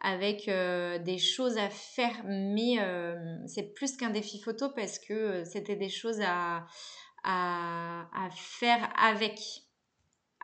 avec 0.03 0.49
euh, 0.49 0.99
des 0.99 1.19
choses 1.19 1.57
à 1.57 1.71
faire, 1.71 2.23
mais 2.25 2.79
c'est 3.47 3.75
plus 3.75 3.97
qu'un 3.97 4.11
défi 4.11 4.41
photo 4.41 4.71
parce 4.71 4.99
que 4.99 5.45
c'était 5.45 5.77
des 5.77 5.89
choses 5.89 6.21
à, 6.21 6.67
à, 7.25 8.29
faire 8.35 8.93
avec. 8.99 9.39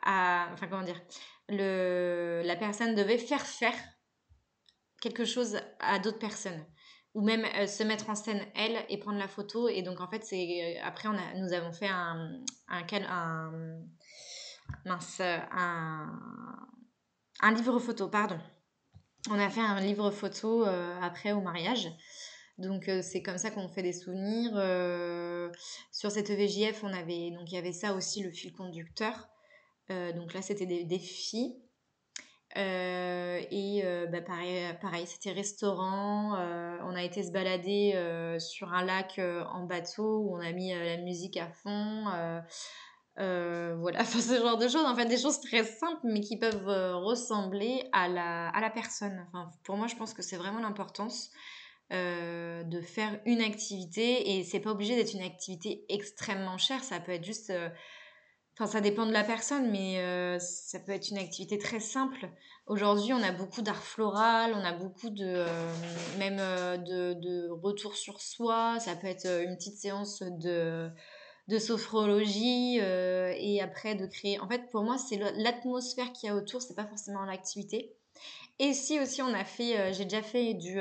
enfin, 0.02 0.66
comment 0.68 0.82
dire 0.82 1.00
le, 1.48 2.42
La 2.44 2.56
personne 2.56 2.94
devait 2.94 3.18
faire 3.18 3.46
faire 3.46 3.74
quelque 5.00 5.24
chose 5.24 5.58
à 5.80 5.98
d'autres 5.98 6.18
personnes. 6.18 6.64
Ou 7.14 7.22
même 7.22 7.44
euh, 7.56 7.66
se 7.66 7.82
mettre 7.82 8.10
en 8.10 8.14
scène 8.14 8.44
elle 8.54 8.84
et 8.88 8.98
prendre 8.98 9.18
la 9.18 9.28
photo. 9.28 9.68
Et 9.68 9.82
donc 9.82 10.00
en 10.00 10.08
fait 10.08 10.24
c'est 10.24 10.76
euh, 10.78 10.80
après 10.84 11.08
on 11.08 11.16
a, 11.16 11.34
nous 11.34 11.52
avons 11.52 11.72
fait 11.72 11.88
un 11.88 12.42
un, 12.68 12.84
un 13.08 13.80
mince 14.84 15.20
un, 15.20 16.06
un 17.40 17.52
livre 17.52 17.78
photo 17.78 18.08
pardon. 18.08 18.38
On 19.30 19.38
a 19.38 19.50
fait 19.50 19.60
un 19.60 19.80
livre 19.80 20.10
photo 20.10 20.66
euh, 20.66 20.98
après 21.02 21.32
au 21.32 21.40
mariage 21.40 21.88
donc 22.58 22.90
c'est 23.02 23.22
comme 23.22 23.38
ça 23.38 23.50
qu'on 23.50 23.68
fait 23.68 23.82
des 23.82 23.92
souvenirs 23.92 24.52
sur 25.92 26.10
cette 26.10 26.30
VJF 26.30 26.82
on 26.82 26.92
avait 26.92 27.30
donc 27.30 27.50
il 27.50 27.54
y 27.54 27.58
avait 27.58 27.72
ça 27.72 27.94
aussi 27.94 28.22
le 28.22 28.30
fil 28.30 28.52
conducteur 28.52 29.28
donc 29.88 30.34
là 30.34 30.42
c'était 30.42 30.66
des 30.66 30.84
défis 30.84 31.56
euh, 32.56 33.40
et 33.50 33.82
euh, 33.84 34.06
bah, 34.06 34.20
pareil, 34.22 35.06
c'était 35.06 35.32
restaurant. 35.32 36.34
Euh, 36.36 36.78
on 36.84 36.94
a 36.94 37.02
été 37.02 37.22
se 37.22 37.30
balader 37.30 37.94
sur 38.38 38.72
un 38.72 38.84
lac 38.84 39.20
en 39.52 39.64
bateau 39.64 40.20
où 40.20 40.36
on 40.36 40.40
a 40.40 40.52
mis 40.52 40.72
la 40.72 40.96
musique 40.98 41.36
à 41.36 41.48
fond. 41.48 42.04
voilà, 43.16 44.04
ce 44.04 44.40
genre 44.40 44.56
de 44.58 44.68
choses. 44.68 44.84
En 44.84 44.94
fait, 44.94 45.06
des 45.06 45.18
choses 45.18 45.40
très 45.40 45.64
simples 45.64 46.00
mais 46.04 46.20
qui 46.20 46.38
peuvent 46.38 46.68
ressembler 47.04 47.88
à 47.92 48.08
la, 48.08 48.48
à 48.48 48.60
la 48.60 48.70
personne. 48.70 49.24
Enfin, 49.28 49.50
pour 49.64 49.76
moi, 49.76 49.86
je 49.86 49.96
pense 49.96 50.14
que 50.14 50.22
c'est 50.22 50.36
vraiment 50.36 50.60
l'importance. 50.60 51.30
De 51.90 52.80
faire 52.82 53.18
une 53.24 53.40
activité 53.40 54.36
et 54.36 54.44
c'est 54.44 54.60
pas 54.60 54.70
obligé 54.70 54.94
d'être 54.94 55.14
une 55.14 55.22
activité 55.22 55.86
extrêmement 55.88 56.58
chère 56.58 56.84
ça 56.84 57.00
peut 57.00 57.12
être 57.12 57.24
juste 57.24 57.50
Enfin, 58.60 58.72
ça 58.72 58.80
dépend 58.80 59.06
de 59.06 59.12
la 59.12 59.22
personne, 59.22 59.70
mais 59.70 60.00
euh, 60.00 60.40
ça 60.40 60.80
peut 60.80 60.90
être 60.90 61.10
une 61.10 61.18
activité 61.18 61.58
très 61.58 61.78
simple. 61.78 62.28
Aujourd'hui, 62.66 63.12
on 63.12 63.22
a 63.22 63.30
beaucoup 63.30 63.62
d'art 63.62 63.84
floral, 63.84 64.52
on 64.52 64.64
a 64.64 64.72
beaucoup 64.72 65.10
de 65.10 65.24
euh, 65.24 65.72
même 66.18 66.38
euh, 66.40 66.76
de, 66.76 67.12
de, 67.12 67.48
retour 67.50 67.94
sur 67.94 68.20
soi. 68.20 68.80
Ça 68.80 68.96
peut 68.96 69.06
être 69.06 69.26
une 69.26 69.54
petite 69.56 69.76
séance 69.76 70.22
de 70.22 70.90
de 71.46 71.58
sophrologie 71.58 72.78
et 72.78 73.60
après 73.62 73.94
de 73.94 74.04
créer. 74.06 74.38
En 74.40 74.48
fait, 74.48 74.68
pour 74.70 74.82
moi, 74.82 74.98
c'est 74.98 75.16
l'atmosphère 75.36 76.12
qu'il 76.12 76.28
y 76.28 76.30
a 76.30 76.34
autour, 76.34 76.60
c'est 76.60 76.74
pas 76.74 76.84
forcément 76.84 77.24
l'activité. 77.24 77.96
Et 78.60 78.72
si 78.72 78.98
aussi 78.98 79.22
on 79.22 79.32
a 79.34 79.44
fait, 79.44 79.92
j'ai 79.92 80.04
déjà 80.04 80.22
fait 80.22 80.54
du, 80.54 80.78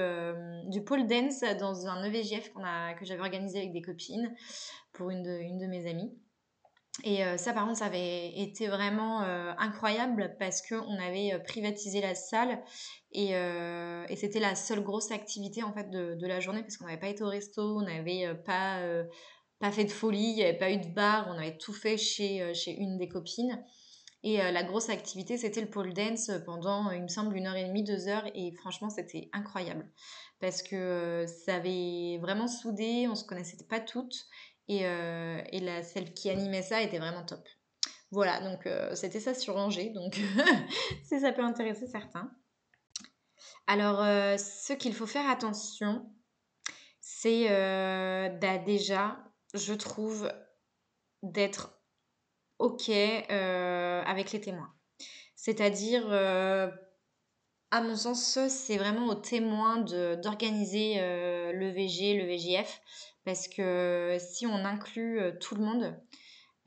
du 0.66 0.84
pole 0.84 1.06
dance 1.06 1.42
dans 1.60 1.86
un 1.86 2.04
EVGF 2.04 2.52
qu'on 2.52 2.64
a, 2.64 2.96
que 2.96 3.06
j'avais 3.06 3.22
organisé 3.22 3.60
avec 3.60 3.72
des 3.72 3.84
copines 3.84 4.34
pour 4.94 5.12
une 5.12 5.22
de, 5.22 5.40
une 5.40 5.60
de 5.60 5.68
mes 5.68 5.88
amies. 5.88 6.12
Et 7.04 7.24
euh, 7.24 7.38
ça, 7.38 7.54
par 7.54 7.66
contre, 7.66 7.78
ça 7.80 7.86
avait 7.86 8.40
été 8.40 8.68
vraiment 8.68 9.22
euh, 9.22 9.54
incroyable 9.58 10.36
parce 10.40 10.68
qu'on 10.68 10.98
avait 10.98 11.34
euh, 11.34 11.40
privatisé 11.40 12.02
la 12.02 12.16
salle 12.16 12.60
et, 13.12 13.32
et 13.32 14.16
c'était 14.16 14.40
la 14.40 14.56
seule 14.56 14.82
grosse 14.82 15.12
activité 15.12 15.64
en 15.64 15.74
fait 15.74 15.90
de, 15.90 16.16
de 16.16 16.28
la 16.28 16.40
journée 16.40 16.62
parce 16.62 16.78
qu'on 16.78 16.86
n'avait 16.86 17.00
pas 17.00 17.08
été 17.08 17.24
au 17.24 17.30
resto, 17.30 17.62
on 17.62 17.82
n'avait 17.82 18.36
pas, 18.46 18.80
pas 19.60 19.72
fait 19.72 19.86
de 19.86 19.92
folie, 19.92 20.30
il 20.30 20.36
n'y 20.36 20.44
avait 20.44 20.58
pas 20.58 20.70
eu 20.72 20.78
de 20.78 20.88
bar, 20.88 21.28
on 21.30 21.38
avait 21.38 21.58
tout 21.58 21.74
fait 21.74 21.98
chez, 21.98 22.54
chez 22.54 22.72
une 22.72 22.98
des 22.98 23.08
copines. 23.08 23.64
Et 24.30 24.40
la 24.52 24.64
grosse 24.64 24.90
activité, 24.90 25.38
c'était 25.38 25.62
le 25.62 25.70
pole 25.70 25.94
dance 25.94 26.32
pendant, 26.46 26.92
il 26.92 27.02
me 27.02 27.08
semble, 27.08 27.38
une 27.38 27.48
heure 27.48 27.56
et 27.56 27.64
demie, 27.64 27.86
deux 27.86 28.10
heures. 28.10 28.26
Et 28.36 28.52
franchement, 28.52 28.90
c'était 28.90 29.30
incroyable. 29.32 29.90
Parce 30.42 30.62
que 30.62 31.26
ça 31.46 31.56
avait 31.56 32.18
vraiment 32.22 32.50
soudé, 32.50 33.08
on 33.10 33.16
se 33.16 33.24
connaissait 33.24 33.56
pas 33.70 33.80
toutes. 33.80 34.28
Et, 34.68 34.86
euh, 34.86 35.42
et 35.52 35.84
celle 35.84 36.14
qui 36.14 36.30
animait 36.30 36.62
ça 36.62 36.82
était 36.82 37.00
vraiment 37.00 37.24
top. 37.24 37.48
Voilà, 38.12 38.42
donc 38.42 38.66
euh, 38.66 38.96
c'était 38.96 39.20
ça 39.20 39.34
sur 39.34 39.56
Angers, 39.58 39.90
donc 39.90 40.20
si 41.04 41.20
ça 41.20 41.32
peut 41.32 41.44
intéresser 41.44 41.88
certains. 41.88 42.30
Alors, 43.66 44.02
euh, 44.02 44.38
ce 44.38 44.74
qu'il 44.74 44.94
faut 44.94 45.08
faire 45.08 45.30
attention, 45.30 46.10
c'est 47.00 47.48
bah, 48.42 48.58
déjà, 48.58 49.24
je 49.54 49.74
trouve, 49.74 50.30
d'être 51.24 51.77
OK 52.60 52.90
avec 52.90 54.32
les 54.32 54.42
témoins. 54.42 54.74
C'est-à-dire, 55.36 56.12
à 56.12 57.82
mon 57.82 57.96
sens, 57.96 58.40
c'est 58.50 58.78
vraiment 58.78 59.08
aux 59.08 59.16
témoins 59.16 59.78
d'organiser 59.78 60.96
le 60.98 61.70
VG, 61.72 62.16
le 62.16 62.26
VJF, 62.26 62.82
parce 63.28 63.50
que 63.50 64.16
si 64.22 64.48
on 64.48 64.64
inclut 64.64 65.20
euh, 65.20 65.34
tout 65.38 65.56
le 65.56 65.62
monde, 65.62 65.94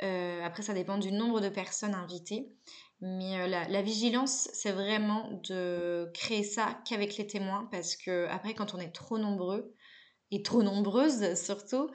euh, 0.03 0.45
après 0.45 0.63
ça 0.63 0.75
dépend 0.75 0.99
du 0.99 1.11
nombre 1.11 1.41
de 1.41 1.49
personnes 1.49 1.95
invitées, 1.95 2.53
mais 3.01 3.41
euh, 3.41 3.47
la, 3.47 3.81
vigilance, 3.81 4.51
c'est 4.53 4.73
vraiment 4.73 5.41
de 5.49 6.11
créer 6.13 6.43
ça 6.43 6.79
qu'avec 6.87 7.17
les 7.17 7.27
témoins, 7.27 7.67
parce 7.73 7.97
que 7.97 8.27
après 8.27 8.53
quand 8.53 8.75
on 8.75 8.79
est 8.79 8.93
trop 8.95 9.17
nombreux, 9.17 9.75
et 10.31 10.43
trop 10.43 10.63
nombreuses 10.63 11.35
surtout, 11.35 11.89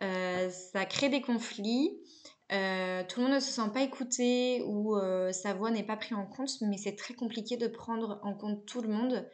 ça 0.00 0.86
crée 0.88 1.08
des 1.08 1.20
conflits. 1.20 1.90
Tout 3.08 3.20
le 3.20 3.22
monde 3.22 3.34
ne 3.34 3.40
se 3.40 3.50
sent 3.50 3.70
pas 3.72 3.82
écouté 3.82 4.62
ou 4.66 4.94
sa 5.32 5.54
voix 5.54 5.70
n'est 5.70 5.82
pas 5.82 5.96
prise 5.96 6.14
en 6.14 6.26
compte, 6.26 6.50
mais 6.60 6.76
c'est 6.76 6.96
très 6.96 7.14
compliqué 7.14 7.56
de 7.56 7.66
prendre 7.66 8.20
en 8.22 8.34
compte 8.34 8.66
tout 8.66 8.82
le 8.82 8.88
monde. 8.88 9.26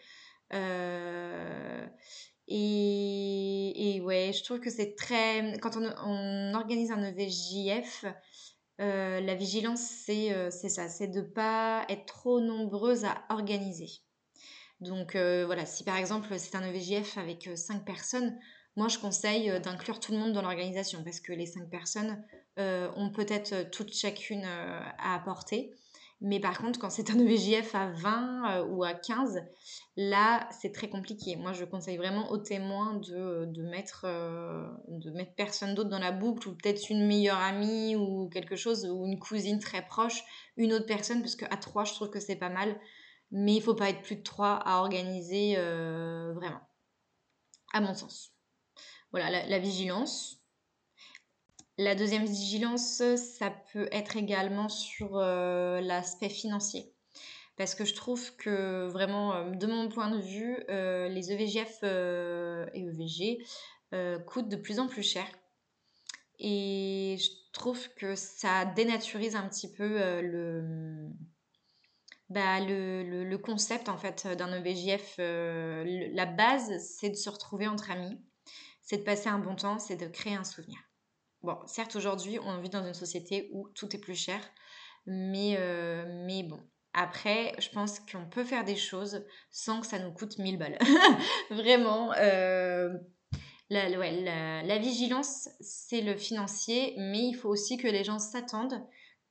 Et, 2.50 4.00
ouais, 4.02 4.32
je 4.32 4.42
trouve 4.42 4.60
que 4.60 4.70
c'est 4.70 4.94
très... 4.94 5.58
Quand 5.58 5.76
on, 5.76 6.54
organise 6.54 6.90
un 6.90 7.02
EVJF, 7.04 8.06
euh, 8.80 9.20
la 9.20 9.34
vigilance, 9.34 9.80
c'est 9.80 10.32
euh, 10.32 10.50
ça, 10.50 10.88
c'est 10.88 11.08
de 11.08 11.20
ne 11.20 11.26
pas 11.26 11.84
être 11.88 12.06
trop 12.06 12.40
nombreuse 12.40 13.04
à 13.04 13.24
organiser. 13.28 13.90
Donc 14.80 15.16
euh, 15.16 15.44
voilà, 15.44 15.66
si 15.66 15.82
par 15.82 15.96
exemple 15.96 16.38
c'est 16.38 16.54
un 16.54 16.62
EVJF 16.62 17.18
avec 17.18 17.50
5 17.52 17.84
personnes, 17.84 18.38
moi 18.78 18.88
je 18.88 18.98
conseille 18.98 19.60
d'inclure 19.60 20.00
tout 20.00 20.12
le 20.12 20.18
monde 20.18 20.32
dans 20.32 20.42
l'organisation 20.42 21.04
parce 21.04 21.20
que 21.20 21.32
les 21.32 21.46
5 21.46 21.68
personnes 21.68 22.24
ont 22.56 23.10
peut-être 23.14 23.70
toutes 23.70 23.92
chacune 23.92 24.44
à 24.44 25.14
apporter. 25.14 25.74
Mais 26.20 26.40
par 26.40 26.58
contre, 26.58 26.80
quand 26.80 26.90
c'est 26.90 27.10
un 27.10 27.18
EVJF 27.18 27.74
à 27.76 27.90
20 27.90 28.50
euh, 28.50 28.64
ou 28.66 28.82
à 28.82 28.92
15, 28.92 29.40
là, 29.96 30.48
c'est 30.50 30.72
très 30.72 30.88
compliqué. 30.88 31.36
Moi, 31.36 31.52
je 31.52 31.64
conseille 31.64 31.96
vraiment 31.96 32.30
aux 32.32 32.38
témoins 32.38 32.94
de, 32.94 33.62
mettre, 33.62 34.04
euh, 34.04 34.66
de 34.88 35.12
mettre 35.12 35.34
personne 35.36 35.74
d'autre 35.76 35.90
dans 35.90 36.00
la 36.00 36.10
boucle, 36.10 36.48
ou 36.48 36.56
peut-être 36.56 36.90
une 36.90 37.06
meilleure 37.06 37.38
amie, 37.38 37.94
ou 37.94 38.28
quelque 38.30 38.56
chose, 38.56 38.84
ou 38.84 39.06
une 39.06 39.20
cousine 39.20 39.60
très 39.60 39.86
proche, 39.86 40.24
une 40.56 40.72
autre 40.72 40.86
personne, 40.86 41.20
parce 41.20 41.36
qu'à 41.36 41.56
3, 41.56 41.84
je 41.84 41.94
trouve 41.94 42.10
que 42.10 42.20
c'est 42.20 42.36
pas 42.36 42.50
mal. 42.50 42.80
Mais 43.30 43.54
il 43.54 43.62
faut 43.62 43.74
pas 43.74 43.90
être 43.90 44.02
plus 44.02 44.16
de 44.16 44.22
3 44.22 44.54
à 44.64 44.80
organiser 44.80 45.54
euh, 45.56 46.32
vraiment, 46.34 46.60
à 47.72 47.80
mon 47.80 47.94
sens. 47.94 48.32
Voilà, 49.12 49.46
la 49.46 49.58
vigilance, 49.58 50.38
la 51.80 51.94
deuxième 51.94 52.24
vigilance, 52.24 53.00
ça 53.14 53.50
peut 53.72 53.88
être 53.92 54.16
également 54.16 54.68
sur 54.68 55.16
euh, 55.16 55.80
l'aspect 55.80 56.28
financier. 56.28 56.92
Parce 57.56 57.76
que 57.76 57.84
je 57.84 57.94
trouve 57.94 58.34
que 58.36 58.88
vraiment, 58.88 59.32
euh, 59.34 59.50
de 59.52 59.66
mon 59.68 59.88
point 59.88 60.10
de 60.10 60.20
vue, 60.20 60.58
euh, 60.70 61.08
les 61.08 61.30
EVGF 61.30 61.84
et 61.84 62.80
EVG 62.80 63.44
coûtent 64.26 64.48
de 64.48 64.56
plus 64.56 64.80
en 64.80 64.88
plus 64.88 65.04
cher. 65.04 65.24
Et 66.40 67.16
je 67.20 67.30
trouve 67.52 67.88
que 67.94 68.16
ça 68.16 68.64
dénaturise 68.64 69.36
un 69.36 69.48
petit 69.48 69.72
peu 69.72 69.98
bah, 72.28 72.58
le, 72.60 73.24
le, 73.24 73.38
concept 73.38 73.88
en 73.88 73.98
fait 73.98 74.26
d'un 74.26 74.52
EVGF. 74.52 75.14
la 75.18 76.26
base, 76.26 76.76
c'est 76.80 77.10
de 77.10 77.16
se 77.16 77.30
retrouver 77.30 77.68
entre 77.68 77.90
amis, 77.92 78.18
c'est 78.88 78.96
de 78.96 79.02
passer 79.02 79.28
un 79.28 79.38
bon 79.38 79.54
temps, 79.54 79.78
c'est 79.78 79.96
de 79.96 80.06
créer 80.06 80.34
un 80.34 80.44
souvenir. 80.44 80.78
Bon, 81.42 81.58
certes, 81.66 81.94
aujourd'hui, 81.94 82.38
on 82.42 82.58
vit 82.58 82.70
dans 82.70 82.86
une 82.86 82.94
société 82.94 83.50
où 83.52 83.68
tout 83.74 83.94
est 83.94 83.98
plus 83.98 84.14
cher, 84.14 84.40
mais, 85.04 85.56
euh, 85.58 86.06
mais 86.24 86.42
bon. 86.42 86.58
Après, 86.94 87.52
je 87.58 87.68
pense 87.68 88.00
qu'on 88.00 88.26
peut 88.30 88.44
faire 88.44 88.64
des 88.64 88.76
choses 88.76 89.26
sans 89.50 89.82
que 89.82 89.86
ça 89.86 89.98
nous 89.98 90.10
coûte 90.10 90.38
1000 90.38 90.56
balles. 90.56 90.78
Vraiment. 91.50 92.14
Euh, 92.14 92.88
la, 93.68 93.90
la, 93.90 94.78
vigilance, 94.78 95.50
c'est 95.60 96.00
le 96.00 96.16
financier, 96.16 96.94
mais 96.96 97.28
il 97.28 97.34
faut 97.34 97.50
aussi 97.50 97.76
que 97.76 97.88
les 97.88 98.04
gens 98.04 98.18
s'attendent 98.18 98.82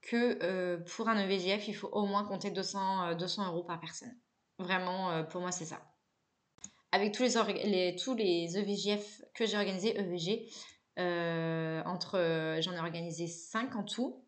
que 0.04 0.38
euh, 0.44 0.78
pour 0.96 1.10
un 1.10 1.18
EVGF, 1.18 1.68
il 1.68 1.74
faut 1.74 1.90
au 1.90 2.06
moins 2.06 2.24
compter 2.26 2.52
200, 2.52 3.16
200 3.16 3.48
euros 3.48 3.64
par 3.64 3.80
personne. 3.80 4.16
Vraiment, 4.60 5.24
pour 5.26 5.42
moi, 5.42 5.52
c'est 5.52 5.66
ça. 5.66 5.82
Avec 6.92 7.14
tous 7.14 7.24
les, 7.24 7.64
les, 7.66 7.96
tous 7.96 8.16
les 8.16 8.58
EVGF 8.58 9.22
que 9.34 9.46
j'ai 9.46 9.58
organisés, 9.58 9.98
EVG, 10.00 10.50
euh, 11.00 11.84
entre, 11.86 12.18
euh, 12.18 12.62
j'en 12.62 12.74
ai 12.74 12.80
organisé 12.80 13.28
5 13.28 13.76
en 13.76 13.84
tout. 13.84 14.24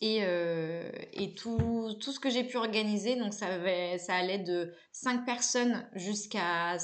Et, 0.00 0.20
euh, 0.22 0.90
et 1.12 1.34
tout, 1.34 1.94
tout, 2.00 2.12
ce 2.12 2.20
que 2.20 2.30
j'ai 2.30 2.44
pu 2.44 2.56
organiser, 2.56 3.16
donc 3.16 3.34
ça, 3.34 3.46
avait, 3.46 3.98
ça 3.98 4.14
allait 4.14 4.38
de 4.38 4.72
5 4.92 5.26
personnes 5.26 5.86
jusqu'à. 5.94 6.76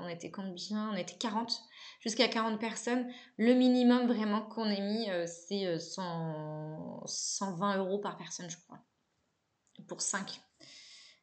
On 0.00 0.08
était 0.08 0.30
combien? 0.30 0.90
On 0.90 0.96
était 0.96 1.16
40 1.16 1.62
jusqu'à 2.00 2.28
40 2.28 2.58
personnes. 2.58 3.06
Le 3.36 3.54
minimum 3.54 4.06
vraiment 4.06 4.42
qu'on 4.42 4.66
ait 4.66 4.80
mis, 4.80 5.06
c'est 5.26 5.78
120 5.78 7.76
euros 7.78 7.98
par 7.98 8.16
personne, 8.16 8.50
je 8.50 8.56
crois. 8.56 8.80
Pour 9.86 10.00
5. 10.00 10.40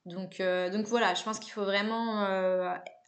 Donc, 0.07 0.41
donc 0.71 0.85
voilà, 0.87 1.13
je 1.13 1.23
pense 1.23 1.39
qu'il 1.39 1.51
faut 1.51 1.63
vraiment 1.63 2.25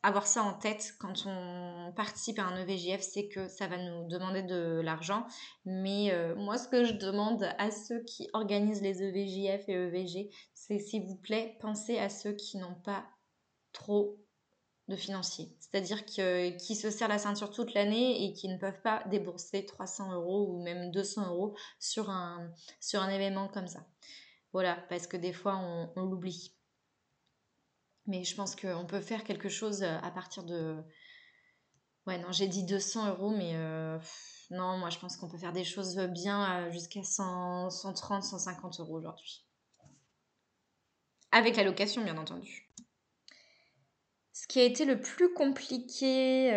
avoir 0.03 0.27
ça 0.27 0.43
en 0.43 0.53
tête 0.53 0.93
quand 0.99 1.25
on 1.25 1.91
participe 1.95 2.39
à 2.39 2.43
un 2.43 2.55
EVGF, 2.61 3.01
c'est 3.01 3.27
que 3.27 3.47
ça 3.47 3.67
va 3.67 3.77
nous 3.77 4.07
demander 4.07 4.43
de 4.43 4.79
l'argent. 4.81 5.25
Mais 5.65 6.11
euh, 6.11 6.35
moi, 6.35 6.57
ce 6.57 6.67
que 6.67 6.85
je 6.85 6.93
demande 6.93 7.43
à 7.57 7.71
ceux 7.71 8.03
qui 8.03 8.29
organisent 8.33 8.81
les 8.81 9.03
EVJF 9.03 9.67
et 9.67 9.73
EVG, 9.73 10.29
c'est 10.53 10.79
s'il 10.79 11.03
vous 11.03 11.17
plaît, 11.17 11.57
pensez 11.59 11.97
à 11.97 12.09
ceux 12.09 12.33
qui 12.33 12.57
n'ont 12.57 12.79
pas 12.83 13.05
trop 13.73 14.17
de 14.87 14.95
financiers. 14.95 15.55
C'est-à-dire 15.59 16.03
qui 16.05 16.75
se 16.75 16.89
serrent 16.89 17.09
la 17.09 17.19
ceinture 17.19 17.51
toute 17.51 17.73
l'année 17.75 18.25
et 18.25 18.33
qui 18.33 18.47
ne 18.47 18.57
peuvent 18.57 18.81
pas 18.81 19.03
débourser 19.07 19.65
300 19.65 20.13
euros 20.13 20.47
ou 20.49 20.63
même 20.63 20.89
200 20.91 21.29
euros 21.29 21.55
sur 21.77 22.09
un 22.09 22.49
événement 23.11 23.49
comme 23.49 23.67
ça. 23.67 23.85
Voilà, 24.51 24.77
parce 24.89 25.05
que 25.05 25.17
des 25.17 25.33
fois, 25.33 25.57
on 25.57 26.01
l'oublie. 26.01 26.58
Mais 28.09 28.23
je 28.23 28.35
pense 28.35 28.55
qu'on 28.55 28.87
peut 28.87 29.01
faire 29.01 29.23
quelque 29.23 29.49
chose 29.49 29.83
euh, 29.83 29.97
à 30.01 30.09
partir 30.09 30.43
de... 30.43 30.83
Ouais, 32.07 32.17
non, 32.17 32.31
j'ai 32.31 32.47
dit 32.47 32.63
200 32.63 33.09
euros, 33.09 33.29
mais 33.29 33.51
euh, 33.53 33.99
non, 34.49 34.79
moi 34.79 34.89
je 34.89 34.97
pense 34.97 35.15
qu'on 35.15 35.29
peut 35.29 35.37
faire 35.37 35.53
des 35.53 35.63
choses 35.63 35.95
bien 35.95 36.63
euh, 36.63 36.71
jusqu'à 36.71 37.03
130, 37.03 38.23
150 38.23 38.79
euros 38.79 38.97
aujourd'hui. 38.97 39.45
Avec 41.31 41.55
la 41.55 41.63
location, 41.63 42.03
bien 42.03 42.17
entendu. 42.17 42.67
Ce 44.33 44.47
qui 44.47 44.59
a 44.59 44.63
été 44.63 44.85
le 44.85 44.99
plus 44.99 45.31
compliqué 45.33 46.51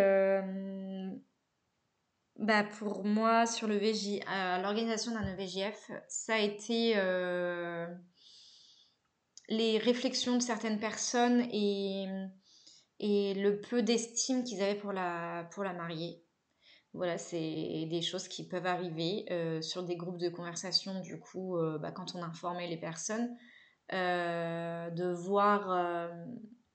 bah 2.37 2.65
pour 2.65 3.05
moi 3.05 3.45
sur 3.45 3.69
le 3.69 3.77
VJ, 3.77 4.21
l'organisation 4.63 5.13
d'un 5.13 5.27
EVJF, 5.27 5.91
ça 6.09 6.35
a 6.35 6.39
été 6.39 6.95
les 9.49 9.79
réflexions 9.79 10.37
de 10.37 10.43
certaines 10.43 10.79
personnes 10.79 11.43
et, 11.53 12.07
et 13.01 13.35
le 13.35 13.61
peu 13.61 13.83
d'estime 13.83 14.45
qu'ils 14.45 14.63
avaient 14.63 14.79
pour 14.79 14.93
la, 14.93 15.49
pour 15.53 15.65
la 15.65 15.73
mariée. 15.73 16.23
Voilà, 16.95 17.17
c'est 17.17 17.87
des 17.89 18.03
choses 18.03 18.29
qui 18.29 18.47
peuvent 18.47 18.67
arriver 18.67 19.25
euh, 19.31 19.63
sur 19.63 19.83
des 19.83 19.97
groupes 19.97 20.19
de 20.19 20.29
conversation, 20.29 21.01
du 21.01 21.19
coup, 21.19 21.57
euh, 21.57 21.79
bah, 21.79 21.91
quand 21.91 22.15
on 22.15 22.23
informait 22.23 22.69
les 22.69 22.77
personnes, 22.77 23.35
euh, 23.93 24.91
de 24.91 25.11
voir 25.13 26.11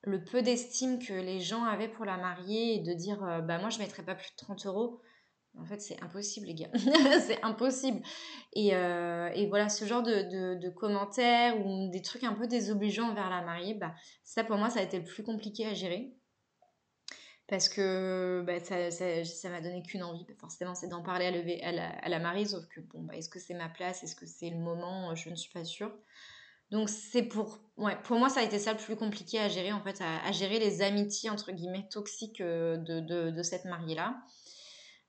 le 0.03 0.23
peu 0.23 0.41
d'estime 0.41 0.99
que 0.99 1.13
les 1.13 1.39
gens 1.39 1.63
avaient 1.65 1.88
pour 1.88 2.06
la 2.06 2.17
mariée 2.17 2.75
et 2.75 2.80
de 2.80 2.93
dire, 2.93 3.19
bah 3.19 3.60
moi 3.60 3.69
je 3.69 3.77
ne 3.77 3.84
mettrais 3.84 4.03
pas 4.03 4.15
plus 4.15 4.32
de 4.32 4.36
30 4.38 4.65
euros. 4.65 5.01
En 5.59 5.65
fait, 5.65 5.81
c'est 5.81 6.01
impossible, 6.03 6.47
les 6.47 6.53
gars. 6.53 6.69
c'est 7.25 7.41
impossible. 7.43 8.01
Et, 8.53 8.75
euh, 8.75 9.29
et, 9.33 9.47
voilà, 9.47 9.69
ce 9.69 9.85
genre 9.85 10.03
de, 10.03 10.55
de, 10.55 10.69
commentaires 10.69 11.59
ou 11.65 11.89
des 11.89 12.01
trucs 12.01 12.23
un 12.23 12.33
peu 12.33 12.47
désobligeants 12.47 13.09
envers 13.09 13.29
la 13.29 13.41
mariée, 13.41 13.73
bah, 13.73 13.93
ça 14.23 14.43
pour 14.43 14.57
moi, 14.57 14.69
ça 14.69 14.79
a 14.79 14.83
été 14.83 14.99
le 14.99 15.03
plus 15.03 15.23
compliqué 15.23 15.65
à 15.65 15.73
gérer. 15.73 16.13
Parce 17.47 17.69
que 17.69 18.43
bah, 18.45 18.59
ça, 18.59 19.49
m'a 19.49 19.61
donné 19.61 19.81
qu'une 19.81 20.03
envie. 20.03 20.25
Bah, 20.25 20.33
forcément, 20.37 20.75
c'est 20.75 20.87
d'en 20.87 21.01
parler 21.01 21.25
à, 21.25 21.67
à, 21.67 21.71
la, 21.71 21.89
à 21.89 22.09
la 22.09 22.19
mariée. 22.19 22.45
Sauf 22.45 22.67
que, 22.67 22.81
bon, 22.81 23.03
bah, 23.03 23.15
est-ce 23.15 23.29
que 23.29 23.39
c'est 23.39 23.53
ma 23.53 23.69
place? 23.69 24.03
Est-ce 24.03 24.15
que 24.15 24.25
c'est 24.25 24.49
le 24.49 24.57
moment? 24.57 25.15
Je 25.15 25.29
ne 25.29 25.35
suis 25.35 25.51
pas 25.51 25.63
sûre. 25.63 25.91
Donc, 26.69 26.89
c'est 26.89 27.23
pour. 27.23 27.59
Ouais, 27.77 27.97
pour 28.03 28.19
moi, 28.19 28.29
ça 28.29 28.41
a 28.41 28.43
été 28.43 28.59
ça 28.59 28.73
le 28.73 28.79
plus 28.79 28.97
compliqué 28.97 29.39
à 29.39 29.47
gérer, 29.47 29.71
en 29.71 29.81
fait, 29.81 30.01
à, 30.01 30.25
à 30.25 30.31
gérer 30.33 30.59
les 30.59 30.81
amitiés, 30.81 31.29
entre 31.29 31.53
guillemets, 31.53 31.87
toxiques 31.89 32.41
euh, 32.41 32.75
de, 32.77 32.99
de 33.31 33.43
cette 33.43 33.65
mariée-là. 33.65 34.17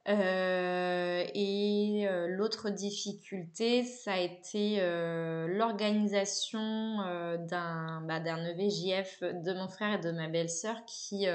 Euh, 0.09 1.27
et 1.35 2.09
euh, 2.09 2.29
l'autre 2.29 2.71
difficulté, 2.71 3.85
ça 3.85 4.14
a 4.14 4.18
été 4.18 4.79
euh, 4.81 5.47
l'organisation 5.49 6.97
d'un 7.40 8.01
bah, 8.07 8.18
EVJF 8.18 9.21
de 9.23 9.53
mon 9.53 9.68
frère 9.68 9.99
et 9.99 9.99
de 9.99 10.11
ma 10.11 10.29
belle-sœur 10.29 10.85
qui 10.87 11.27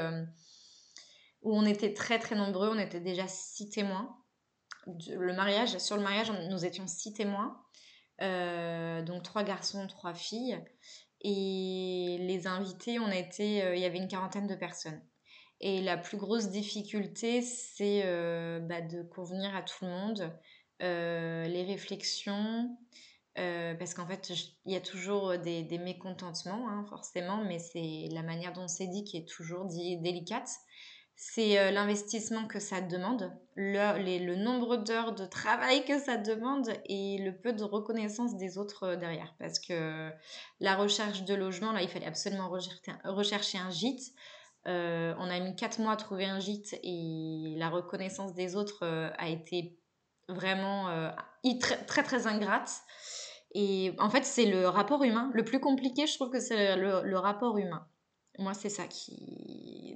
où 1.43 1.53
on 1.53 1.65
était 1.65 1.93
très 1.93 2.19
très 2.19 2.35
nombreux, 2.35 2.69
on 2.69 2.79
était 2.79 3.01
déjà 3.01 3.27
six 3.27 3.69
témoins. 3.69 4.17
Le 4.87 5.33
mariage, 5.33 5.77
sur 5.77 5.97
le 5.97 6.01
mariage, 6.01 6.31
nous 6.49 6.65
étions 6.65 6.87
six 6.87 7.13
témoins, 7.13 7.61
donc 8.19 9.23
trois 9.23 9.43
garçons, 9.43 9.85
trois 9.87 10.13
filles. 10.13 10.57
Et 11.19 12.17
les 12.19 12.47
invités, 12.47 12.97
on 12.99 13.11
était, 13.11 13.75
il 13.75 13.81
y 13.81 13.85
avait 13.85 13.97
une 13.97 14.07
quarantaine 14.07 14.47
de 14.47 14.55
personnes. 14.55 15.01
Et 15.65 15.81
la 15.81 15.95
plus 15.95 16.17
grosse 16.17 16.49
difficulté, 16.49 17.41
c'est 17.41 18.01
euh, 18.03 18.59
bah, 18.59 18.81
de 18.81 19.01
convenir 19.01 19.55
à 19.55 19.61
tout 19.61 19.85
le 19.85 19.91
monde, 19.91 20.29
euh, 20.81 21.45
les 21.45 21.63
réflexions, 21.63 22.77
euh, 23.39 23.73
parce 23.75 23.93
qu'en 23.93 24.05
fait, 24.05 24.29
il 24.65 24.73
y 24.73 24.75
a 24.75 24.81
toujours 24.81 25.37
des, 25.37 25.63
mécontentements, 25.77 26.67
hein, 26.67 26.85
forcément, 26.89 27.45
mais 27.45 27.59
c'est 27.59 28.09
la 28.11 28.23
manière 28.23 28.51
dont 28.51 28.67
c'est 28.67 28.87
dit 28.87 29.05
qui 29.05 29.15
est 29.15 29.25
toujours 29.25 29.63
dit, 29.63 29.95
délicate. 30.01 30.49
C'est 31.15 31.71
l'investissement 31.71 32.45
que 32.45 32.59
ça 32.59 32.81
demande, 32.81 33.31
le, 33.55 34.19
le 34.19 34.35
nombre 34.35 34.75
d'heures 34.75 35.15
de 35.15 35.25
travail 35.25 35.85
que 35.85 35.97
ça 35.97 36.17
demande 36.17 36.73
et 36.87 37.19
le 37.19 37.37
peu 37.37 37.53
de 37.53 37.63
reconnaissance 37.63 38.35
des 38.35 38.57
autres 38.57 38.95
derrière. 38.95 39.33
Parce 39.39 39.59
que 39.59 40.09
la 40.59 40.75
recherche 40.75 41.23
de 41.23 41.35
logement, 41.35 41.71
là, 41.71 41.81
il 41.81 41.87
fallait 41.87 42.07
absolument 42.07 42.49
rechercher 43.05 43.59
un 43.59 43.69
gîte. 43.69 44.11
Euh, 44.67 45.13
on 45.17 45.29
a 45.29 45.39
mis 45.39 45.55
quatre 45.55 45.79
mois 45.79 45.93
à 45.93 45.95
trouver 45.97 46.25
un 46.25 46.39
gîte 46.39 46.79
et 46.83 47.55
la 47.57 47.69
reconnaissance 47.69 48.33
des 48.33 48.55
autres 48.55 48.83
euh, 48.83 49.09
a 49.17 49.27
été 49.27 49.77
vraiment 50.29 50.89
euh, 50.89 51.09
très, 51.59 52.03
très, 52.03 52.27
ingrate. 52.27 52.71
Et 53.53 53.93
en 53.99 54.09
fait, 54.09 54.23
c'est 54.23 54.45
le 54.45 54.67
rapport 54.67 55.03
humain. 55.03 55.29
Le 55.33 55.43
plus 55.43 55.59
compliqué, 55.59 56.07
je 56.07 56.15
trouve 56.15 56.29
que 56.29 56.39
c'est 56.39 56.77
le, 56.77 57.17
rapport 57.17 57.57
humain. 57.57 57.85
Moi, 58.39 58.53
c'est 58.53 58.69
ça 58.69 58.87
qui. 58.87 59.95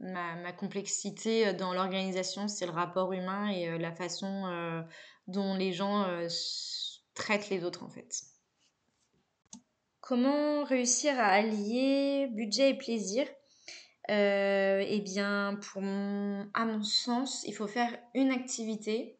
ma, 0.00 0.52
complexité 0.52 1.54
dans 1.54 1.72
l'organisation, 1.72 2.48
c'est 2.48 2.66
le 2.66 2.72
rapport 2.72 3.12
humain 3.12 3.48
et 3.48 3.78
la 3.78 3.92
façon 3.92 4.84
dont 5.28 5.54
les 5.54 5.72
gens 5.72 6.04
traitent 7.14 7.48
les 7.48 7.64
autres 7.64 7.84
en 7.84 7.88
fait. 7.88 8.22
Comment 10.00 10.62
réussir 10.64 11.18
à 11.18 11.28
allier 11.28 12.28
budget 12.30 12.70
et 12.70 12.74
plaisir 12.74 13.26
euh, 14.10 14.84
Eh 14.86 15.00
bien, 15.00 15.58
pour 15.60 15.82
à 15.82 16.64
mon 16.64 16.82
sens, 16.82 17.42
il 17.44 17.54
faut 17.54 17.66
faire 17.66 17.96
une 18.14 18.30
activité. 18.30 19.16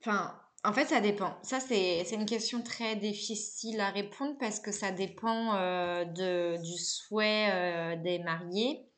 Enfin, 0.00 0.38
en 0.64 0.72
fait, 0.72 0.86
ça 0.86 1.00
dépend. 1.00 1.36
Ça, 1.42 1.60
c'est 1.60 2.04
une 2.12 2.26
question 2.26 2.62
très 2.62 2.96
difficile 2.96 3.80
à 3.80 3.90
répondre 3.90 4.36
parce 4.38 4.60
que 4.60 4.72
ça 4.72 4.90
dépend 4.90 5.54
euh, 5.54 6.04
de, 6.04 6.62
du 6.62 6.78
souhait 6.78 7.50
euh, 7.52 7.96
des 7.96 8.18
mariés. 8.20 8.88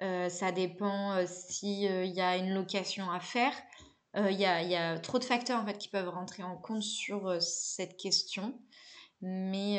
ça 0.00 0.52
dépend 0.52 1.26
s'il 1.26 2.06
y 2.06 2.20
a 2.20 2.36
une 2.36 2.54
location 2.54 3.10
à 3.10 3.20
faire. 3.20 3.52
Il 4.14 4.40
y 4.40 4.44
a, 4.44 4.62
y, 4.62 4.74
a, 4.74 4.98
trop 4.98 5.18
de 5.18 5.24
facteurs 5.24 5.62
en 5.62 5.66
fait 5.66 5.78
qui 5.78 5.88
peuvent 5.88 6.08
rentrer 6.08 6.42
en 6.42 6.56
compte 6.56 6.82
sur 6.82 7.40
cette 7.40 7.96
question. 7.96 8.58
Mais 9.20 9.78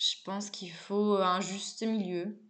je 0.00 0.14
pense 0.24 0.50
qu'il 0.50 0.72
faut 0.72 1.16
un 1.16 1.40
juste 1.40 1.82
milieu. 1.82 2.42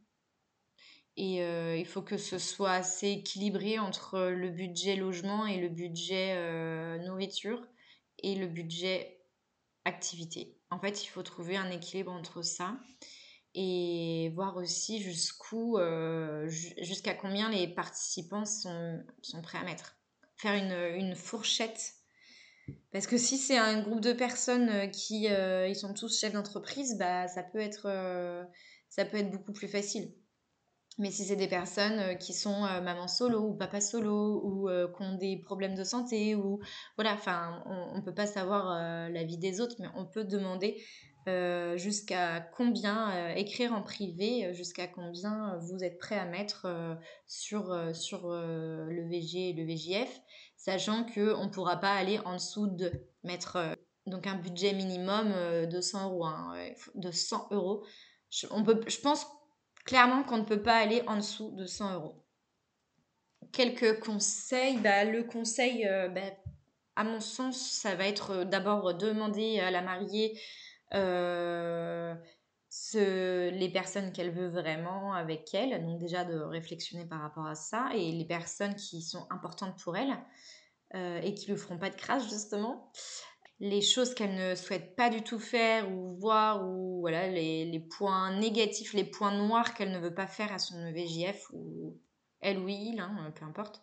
Et 1.16 1.42
euh, 1.42 1.76
il 1.76 1.84
faut 1.84 2.00
que 2.00 2.16
ce 2.16 2.38
soit 2.38 2.70
assez 2.70 3.08
équilibré 3.08 3.78
entre 3.78 4.20
le 4.20 4.48
budget 4.48 4.96
logement 4.96 5.44
et 5.46 5.60
le 5.60 5.68
budget 5.68 6.34
euh, 6.36 6.98
nourriture 6.98 7.60
et 8.22 8.36
le 8.36 8.46
budget 8.46 9.20
activité. 9.84 10.56
En 10.70 10.78
fait, 10.78 11.04
il 11.04 11.08
faut 11.08 11.22
trouver 11.22 11.56
un 11.56 11.70
équilibre 11.70 12.12
entre 12.12 12.42
ça 12.42 12.78
et 13.54 14.30
voir 14.36 14.56
aussi 14.56 15.02
jusqu'où, 15.02 15.78
jusqu'à 16.46 17.14
combien 17.14 17.50
les 17.50 17.66
participants 17.66 18.44
sont, 18.44 19.02
sont 19.22 19.42
prêts 19.42 19.58
à 19.58 19.64
mettre. 19.64 19.96
Faire 20.36 20.54
une, 20.54 20.94
une 20.96 21.16
fourchette 21.16 21.99
parce 22.92 23.06
que 23.06 23.16
si 23.16 23.36
c'est 23.36 23.58
un 23.58 23.82
groupe 23.82 24.00
de 24.00 24.12
personnes 24.12 24.68
euh, 24.68 24.86
qui 24.86 25.28
euh, 25.28 25.72
sont 25.74 25.94
tous 25.94 26.18
chefs 26.18 26.32
d'entreprise, 26.32 26.96
bah 26.98 27.28
ça 27.28 27.42
peut 27.42 27.60
être 27.60 27.86
euh, 27.86 28.42
ça 28.88 29.04
peut 29.04 29.18
être 29.18 29.30
beaucoup 29.30 29.52
plus 29.52 29.68
facile. 29.68 30.12
Mais 30.98 31.10
si 31.10 31.24
c'est 31.24 31.36
des 31.36 31.48
personnes 31.48 32.18
qui 32.18 32.34
sont 32.34 32.60
maman 32.82 33.08
solo 33.08 33.40
ou 33.40 33.54
papa 33.54 33.80
solo 33.80 34.42
ou 34.44 34.68
qui 34.68 35.02
ont 35.02 35.14
des 35.14 35.38
problèmes 35.38 35.74
de 35.74 35.84
santé 35.84 36.34
ou 36.34 36.60
voilà, 36.96 37.14
enfin 37.14 37.62
on, 37.64 37.96
ne 37.96 38.02
peut 38.02 38.12
pas 38.12 38.26
savoir 38.26 39.08
la 39.08 39.24
vie 39.24 39.38
des 39.38 39.62
autres, 39.62 39.76
mais 39.78 39.86
on 39.96 40.04
peut 40.04 40.24
demander 40.24 40.82
jusqu'à 41.76 42.40
combien 42.40 43.34
écrire 43.34 43.72
en 43.72 43.80
privé, 43.80 44.52
jusqu'à 44.52 44.88
combien 44.88 45.56
vous 45.62 45.82
êtes 45.82 45.96
prêt 45.96 46.18
à 46.18 46.26
mettre 46.26 46.66
sur 47.26 47.94
sur 47.94 48.28
le 48.28 49.08
VG 49.08 49.50
et 49.50 49.52
le 49.54 49.64
VJF 49.64 50.20
sachant 50.60 51.04
qu'on 51.04 51.44
ne 51.46 51.50
pourra 51.50 51.78
pas 51.78 51.94
aller 51.94 52.18
en 52.26 52.34
dessous 52.34 52.66
de 52.66 52.92
mettre 53.24 53.56
euh, 53.56 53.74
donc 54.06 54.26
un 54.26 54.34
budget 54.34 54.74
minimum 54.74 55.32
euh, 55.34 55.64
de 55.64 55.80
100 55.80 56.10
euros. 56.10 56.26
De 56.94 57.10
100 57.10 57.48
euros. 57.52 57.86
Je, 58.28 58.46
on 58.50 58.62
peut, 58.62 58.78
je 58.86 58.98
pense 58.98 59.26
clairement 59.86 60.22
qu'on 60.22 60.36
ne 60.36 60.44
peut 60.44 60.62
pas 60.62 60.76
aller 60.76 61.02
en 61.06 61.16
dessous 61.16 61.50
de 61.52 61.64
100 61.64 61.94
euros. 61.94 62.26
Quelques 63.52 64.00
conseils. 64.00 64.76
Bah, 64.76 65.04
le 65.04 65.24
conseil, 65.24 65.86
euh, 65.88 66.08
bah, 66.08 66.20
à 66.94 67.04
mon 67.04 67.20
sens, 67.20 67.58
ça 67.58 67.94
va 67.94 68.06
être 68.06 68.44
d'abord 68.44 68.92
demander 68.94 69.60
à 69.60 69.70
la 69.70 69.80
mariée 69.80 70.38
ce, 72.70 73.50
les 73.50 73.68
personnes 73.68 74.12
qu'elle 74.12 74.30
veut 74.30 74.48
vraiment 74.48 75.12
avec 75.12 75.52
elle, 75.54 75.84
donc 75.84 75.98
déjà 75.98 76.24
de 76.24 76.38
réflexionner 76.38 77.04
par 77.04 77.20
rapport 77.20 77.46
à 77.46 77.56
ça, 77.56 77.90
et 77.94 78.12
les 78.12 78.24
personnes 78.24 78.76
qui 78.76 79.02
sont 79.02 79.26
importantes 79.30 79.76
pour 79.82 79.96
elle 79.96 80.16
euh, 80.94 81.20
et 81.20 81.34
qui 81.34 81.50
ne 81.50 81.56
feront 81.56 81.78
pas 81.78 81.90
de 81.90 81.96
crasse 81.96 82.30
justement. 82.30 82.92
Les 83.58 83.82
choses 83.82 84.14
qu'elle 84.14 84.36
ne 84.36 84.54
souhaite 84.54 84.94
pas 84.96 85.10
du 85.10 85.22
tout 85.22 85.40
faire 85.40 85.90
ou 85.90 86.14
voir, 86.14 86.66
ou 86.66 87.00
voilà, 87.00 87.28
les, 87.28 87.64
les 87.64 87.80
points 87.80 88.38
négatifs, 88.38 88.94
les 88.94 89.04
points 89.04 89.36
noirs 89.36 89.74
qu'elle 89.74 89.90
ne 89.90 89.98
veut 89.98 90.14
pas 90.14 90.28
faire 90.28 90.52
à 90.52 90.58
son 90.58 90.92
VJF, 90.92 91.50
ou 91.52 91.98
elle 92.40 92.58
ou 92.58 92.68
il, 92.68 93.00
hein, 93.00 93.32
peu 93.34 93.44
importe. 93.44 93.82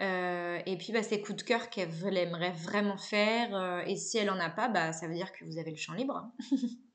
Euh, 0.00 0.58
et 0.66 0.76
puis 0.76 0.92
bah, 0.92 1.02
ces 1.02 1.20
coups 1.20 1.36
de 1.36 1.42
cœur 1.42 1.68
qu'elle 1.68 2.16
aimerait 2.16 2.52
vraiment 2.52 2.96
faire, 2.96 3.54
euh, 3.54 3.82
et 3.86 3.96
si 3.96 4.16
elle 4.16 4.30
en 4.30 4.40
a 4.40 4.50
pas, 4.50 4.68
bah, 4.68 4.92
ça 4.92 5.06
veut 5.06 5.14
dire 5.14 5.30
que 5.32 5.44
vous 5.44 5.58
avez 5.58 5.70
le 5.70 5.76
champ 5.76 5.92
libre. 5.92 6.32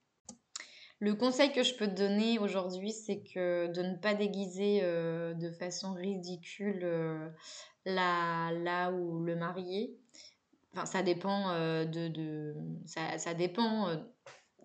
Le 1.00 1.16
conseil 1.16 1.54
que 1.54 1.64
je 1.64 1.76
peux 1.76 1.88
te 1.88 1.96
donner 1.96 2.40
aujourd'hui, 2.40 2.92
c'est 2.92 3.22
que 3.22 3.68
de 3.68 3.82
ne 3.82 3.96
pas 3.96 4.14
déguiser 4.14 4.82
euh, 4.84 5.34
de 5.34 5.50
façon 5.50 5.94
ridicule 5.94 6.82
euh, 6.84 7.30
la, 7.86 8.52
là 8.52 8.92
où 8.92 9.24
le 9.24 9.38
marié. 9.38 9.98
Enfin, 10.74 10.86
ça 10.86 11.02
dépend 11.02 11.52
euh, 11.52 11.86
de, 11.86 12.54
ça, 12.86 13.18
ça, 13.18 13.34
dépend. 13.34 13.88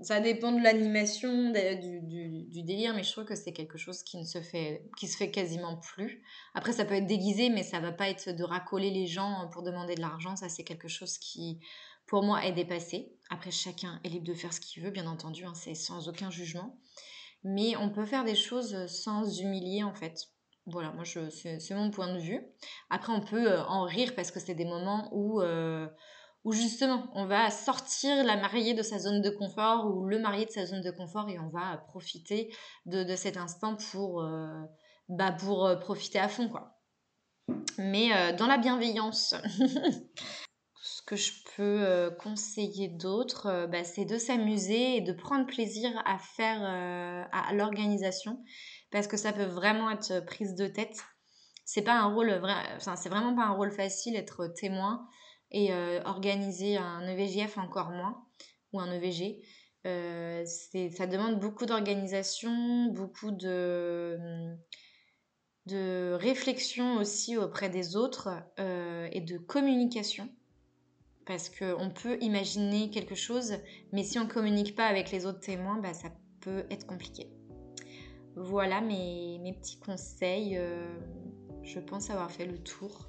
ça 0.00 0.18
dépend 0.20 0.50
de 0.50 0.60
l'animation, 0.60 1.52
du, 1.52 2.00
du, 2.48 2.62
délire, 2.64 2.94
mais 2.94 3.04
je 3.04 3.12
trouve 3.12 3.24
que 3.24 3.36
c'est 3.36 3.52
quelque 3.52 3.78
chose 3.78 4.02
qui 4.02 4.18
ne 4.18 4.24
se 4.24 4.40
fait, 4.40 4.84
qui 4.98 5.06
se 5.06 5.16
fait 5.16 5.30
quasiment 5.30 5.76
plus. 5.76 6.20
Après, 6.54 6.72
ça 6.72 6.84
peut 6.84 6.94
être 6.94 7.06
déguisé, 7.06 7.48
mais 7.48 7.62
ça 7.62 7.78
va 7.78 7.92
pas 7.92 8.10
être 8.10 8.30
de 8.30 8.42
racoler 8.42 8.90
les 8.90 9.06
gens 9.06 9.48
pour 9.52 9.62
demander 9.62 9.94
de 9.94 10.00
l'argent. 10.00 10.34
Ça, 10.34 10.48
c'est 10.48 10.64
quelque 10.64 10.88
chose 10.88 11.16
qui, 11.16 11.60
pour 12.06 12.22
moi, 12.22 12.44
est 12.44 12.52
dépassé. 12.52 13.16
Après, 13.30 13.50
chacun 13.50 14.00
est 14.04 14.08
libre 14.08 14.26
de 14.26 14.34
faire 14.34 14.52
ce 14.52 14.60
qu'il 14.60 14.82
veut, 14.82 14.90
bien 14.90 15.06
entendu, 15.06 15.44
hein, 15.44 15.54
c'est 15.54 15.74
sans 15.74 16.08
aucun 16.08 16.30
jugement. 16.30 16.78
Mais 17.42 17.76
on 17.76 17.90
peut 17.90 18.06
faire 18.06 18.24
des 18.24 18.34
choses 18.34 18.86
sans 18.86 19.40
humilier, 19.40 19.82
en 19.82 19.94
fait. 19.94 20.28
Voilà, 20.66 20.92
moi, 20.92 21.04
c'est 21.04 21.74
mon 21.74 21.90
point 21.90 22.14
de 22.14 22.18
vue. 22.18 22.40
Après, 22.90 23.12
on 23.12 23.20
peut 23.20 23.52
euh, 23.52 23.64
en 23.64 23.84
rire 23.84 24.14
parce 24.14 24.30
que 24.30 24.40
c'est 24.40 24.54
des 24.54 24.64
moments 24.64 25.10
où, 25.12 25.42
euh, 25.42 25.86
où, 26.44 26.52
justement, 26.52 27.10
on 27.14 27.26
va 27.26 27.50
sortir 27.50 28.24
la 28.24 28.36
mariée 28.36 28.72
de 28.72 28.82
sa 28.82 28.98
zone 28.98 29.20
de 29.20 29.30
confort 29.30 29.86
ou 29.86 30.06
le 30.06 30.18
marié 30.18 30.46
de 30.46 30.50
sa 30.50 30.64
zone 30.64 30.80
de 30.80 30.90
confort 30.90 31.28
et 31.28 31.38
on 31.38 31.48
va 31.50 31.78
profiter 31.88 32.54
de, 32.86 33.14
cet 33.14 33.36
instant 33.36 33.76
pour, 33.92 34.22
euh, 34.22 34.62
bah, 35.10 35.36
profiter 35.80 36.18
à 36.18 36.28
fond, 36.28 36.48
quoi. 36.48 36.78
Mais 37.76 38.32
dans 38.34 38.46
la 38.46 38.56
bienveillance. 38.56 39.34
que 41.06 41.16
je 41.16 41.32
euh, 41.62 42.10
conseiller 42.10 42.88
d'autres, 42.88 43.46
euh, 43.46 43.66
bah, 43.66 43.84
c'est 43.84 44.04
de 44.04 44.18
s'amuser 44.18 44.96
et 44.96 45.00
de 45.00 45.12
prendre 45.12 45.46
plaisir 45.46 45.90
à 46.04 46.18
faire 46.18 46.60
euh, 46.62 47.24
à, 47.32 47.52
l'organisation 47.52 48.42
parce 48.90 49.06
que 49.06 49.16
ça 49.16 49.32
peut 49.32 49.44
vraiment 49.44 49.90
être 49.90 50.24
prise 50.24 50.54
de 50.54 50.66
tête. 50.66 51.04
C'est 51.64 51.82
pas 51.82 51.94
un 51.94 52.12
rôle 52.12 52.32
vrai, 52.32 52.54
enfin, 52.76 52.96
c'est 52.96 53.08
vraiment 53.08 53.34
pas 53.34 53.44
un 53.44 53.52
rôle 53.52 53.70
facile 53.70 54.16
être 54.16 54.48
témoin 54.48 55.06
et 55.50 55.72
organiser 56.04 56.76
un 56.76 57.06
EVJF 57.06 57.58
encore 57.58 57.90
moins 57.90 58.26
ou 58.72 58.80
un 58.80 58.90
EVG. 58.92 59.40
ça 59.84 61.06
demande 61.06 61.38
beaucoup 61.38 61.64
d'organisation, 61.64 62.86
beaucoup 62.86 63.30
de, 63.30 64.18
de 65.66 66.12
réflexion 66.20 66.96
aussi 66.96 67.36
auprès 67.36 67.70
des 67.70 67.96
autres 67.96 68.28
et 68.58 69.20
de 69.20 69.38
communication 69.38 70.28
parce 71.26 71.48
qu'on 71.48 71.90
peut 71.90 72.18
imaginer 72.20 72.90
quelque 72.90 73.14
chose, 73.14 73.54
mais 73.92 74.02
si 74.02 74.18
on 74.18 74.24
ne 74.24 74.30
communique 74.30 74.74
pas 74.74 74.86
avec 74.86 75.10
les 75.10 75.26
autres 75.26 75.40
témoins, 75.40 75.78
bah, 75.78 75.94
ça 75.94 76.08
peut 76.40 76.64
être 76.70 76.86
compliqué. 76.86 77.28
Voilà 78.36 78.80
mes, 78.80 79.54
petits 79.60 79.78
conseils. 79.78 80.56
Euh, 80.56 80.86
je 81.62 81.80
pense 81.80 82.10
avoir 82.10 82.30
fait 82.30 82.46
le 82.46 82.58
tour. 82.58 83.08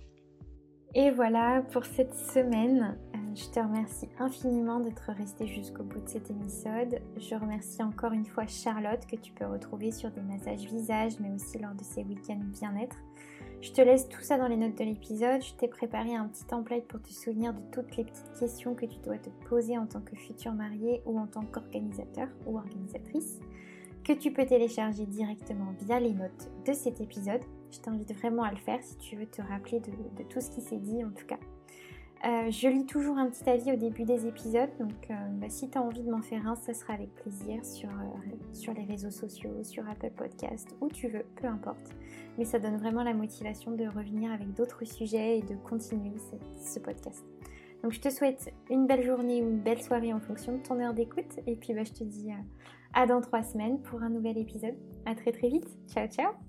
Et 0.94 1.12
voilà 1.12 1.62
pour 1.72 1.86
cette 1.86 2.14
semaine. 2.14 2.98
Euh, 3.16 3.36
je 3.36 3.50
te 3.50 3.60
remercie 3.60 4.08
infiniment 4.18 4.80
d'être 4.80 5.12
resté 5.12 5.46
jusqu'au 5.46 5.84
bout 5.84 6.00
de 6.00 6.08
cet 6.08 6.32
épisode. 6.32 7.02
Je 7.18 7.36
remercie 7.36 7.84
encore 7.84 8.14
une 8.14 8.26
fois 8.26 8.48
Charlotte 8.48 9.06
que 9.06 9.18
tu 9.18 9.34
peux 9.34 9.46
retrouver 9.46 9.92
sur 9.92 10.10
des 10.12 10.22
massages 10.22 10.66
visage, 10.66 11.14
mais 11.20 11.32
aussi 11.32 11.60
lors 11.60 11.74
de 11.74 11.84
ces 11.84 12.04
week-ends 12.04 12.46
bien-être. 12.54 12.96
Je 13.66 13.72
te 13.72 13.82
laisse 13.82 14.08
tout 14.08 14.22
ça 14.22 14.38
dans 14.38 14.48
les 14.48 14.58
notes 14.58 14.78
de 14.78 14.84
l'épisode. 14.84 15.42
Je 15.42 15.56
t'ai 15.56 15.68
préparé 15.68 16.14
un 16.14 16.28
petit 16.28 16.46
template 16.46 16.86
pour 16.86 17.02
te 17.02 17.10
souvenir 17.10 17.52
de 17.52 17.62
toutes 17.72 17.98
les 17.98 18.04
petites 18.04 18.32
questions 18.40 18.76
que 18.76 18.86
tu 18.86 19.00
dois 19.00 19.18
te 19.18 19.32
poser 19.50 19.76
en 19.76 19.88
tant 19.88 20.02
que 20.02 20.16
futur 20.16 20.52
marié 20.52 21.02
ou 21.08 21.18
en 21.18 21.26
tant 21.26 21.42
qu'organisateur 21.42 22.28
ou 22.46 22.60
organisatrice, 22.60 23.40
que 24.04 24.14
tu 24.14 24.32
peux 24.32 24.46
télécharger 24.46 25.08
directement 25.08 25.74
via 25.80 26.00
les 26.00 26.14
notes 26.14 26.52
de 26.64 26.74
cet 26.74 27.02
épisode. 27.02 27.42
Je 27.72 27.80
t'invite 27.80 28.14
vraiment 28.14 28.44
à 28.44 28.52
le 28.52 28.58
faire 28.58 28.84
si 28.84 28.98
tu 28.98 29.16
veux 29.16 29.26
te 29.26 29.42
rappeler 29.42 29.80
de, 29.80 30.24
tout 30.30 30.42
ce 30.42 30.52
qui 30.52 30.62
s'est 30.62 30.78
dit 30.78 31.04
en 31.04 31.10
tout 31.10 31.26
cas. 31.26 31.40
Euh, 32.24 32.50
je 32.50 32.68
lis 32.68 32.86
toujours 32.86 33.18
un 33.18 33.30
petit 33.30 33.48
avis 33.50 33.74
au 33.74 33.76
début 33.76 34.04
des 34.04 34.26
épisodes, 34.26 34.70
donc 34.80 34.94
euh, 35.10 35.14
bah, 35.34 35.48
si 35.50 35.70
tu 35.70 35.78
as 35.78 35.82
envie 35.82 36.02
de 36.02 36.10
m'en 36.10 36.22
faire 36.22 36.48
un, 36.48 36.56
ça 36.56 36.74
sera 36.74 36.94
avec 36.94 37.14
plaisir 37.14 37.64
sur, 37.64 37.90
euh, 37.90 38.74
les 38.74 38.84
réseaux 38.86 39.12
sociaux, 39.12 39.64
sur 39.64 39.88
Apple 39.88 40.12
Podcast, 40.16 40.76
où 40.82 40.88
tu 40.90 41.08
veux, 41.08 41.26
peu 41.36 41.48
importe. 41.48 41.96
Mais 42.38 42.46
ça 42.46 42.58
donne 42.58 42.78
vraiment 42.78 43.04
la 43.04 43.14
motivation 43.14 43.72
de 43.72 43.86
revenir 43.86 44.32
avec 44.32 44.54
d'autres 44.54 44.86
sujets 44.86 45.40
et 45.40 45.42
de 45.42 45.56
continuer 45.56 46.14
ce, 46.58 46.80
podcast. 46.80 47.24
Donc 47.84 47.92
je 47.92 48.00
te 48.00 48.10
souhaite 48.10 48.52
une 48.70 48.88
belle 48.88 49.04
journée 49.04 49.44
ou 49.44 49.50
une 49.50 49.60
belle 49.60 49.82
soirée 49.82 50.12
en 50.12 50.20
fonction 50.20 50.54
de 50.54 50.64
ton 50.64 50.80
heure 50.80 50.94
d'écoute. 50.94 51.40
Et 51.46 51.56
puis 51.56 51.74
bah, 51.74 51.84
je 51.84 51.94
te 51.94 52.04
dis 52.04 52.32
à 52.94 53.06
dans 53.06 53.22
trois 53.22 53.44
semaines 53.44 53.80
pour 53.82 54.02
un 54.02 54.10
nouvel 54.10 54.38
épisode. 54.38 54.76
À 55.06 55.14
très 55.14 55.32
très 55.32 55.50
vite. 55.50 55.68
Ciao 55.88 56.08
ciao 56.08 56.45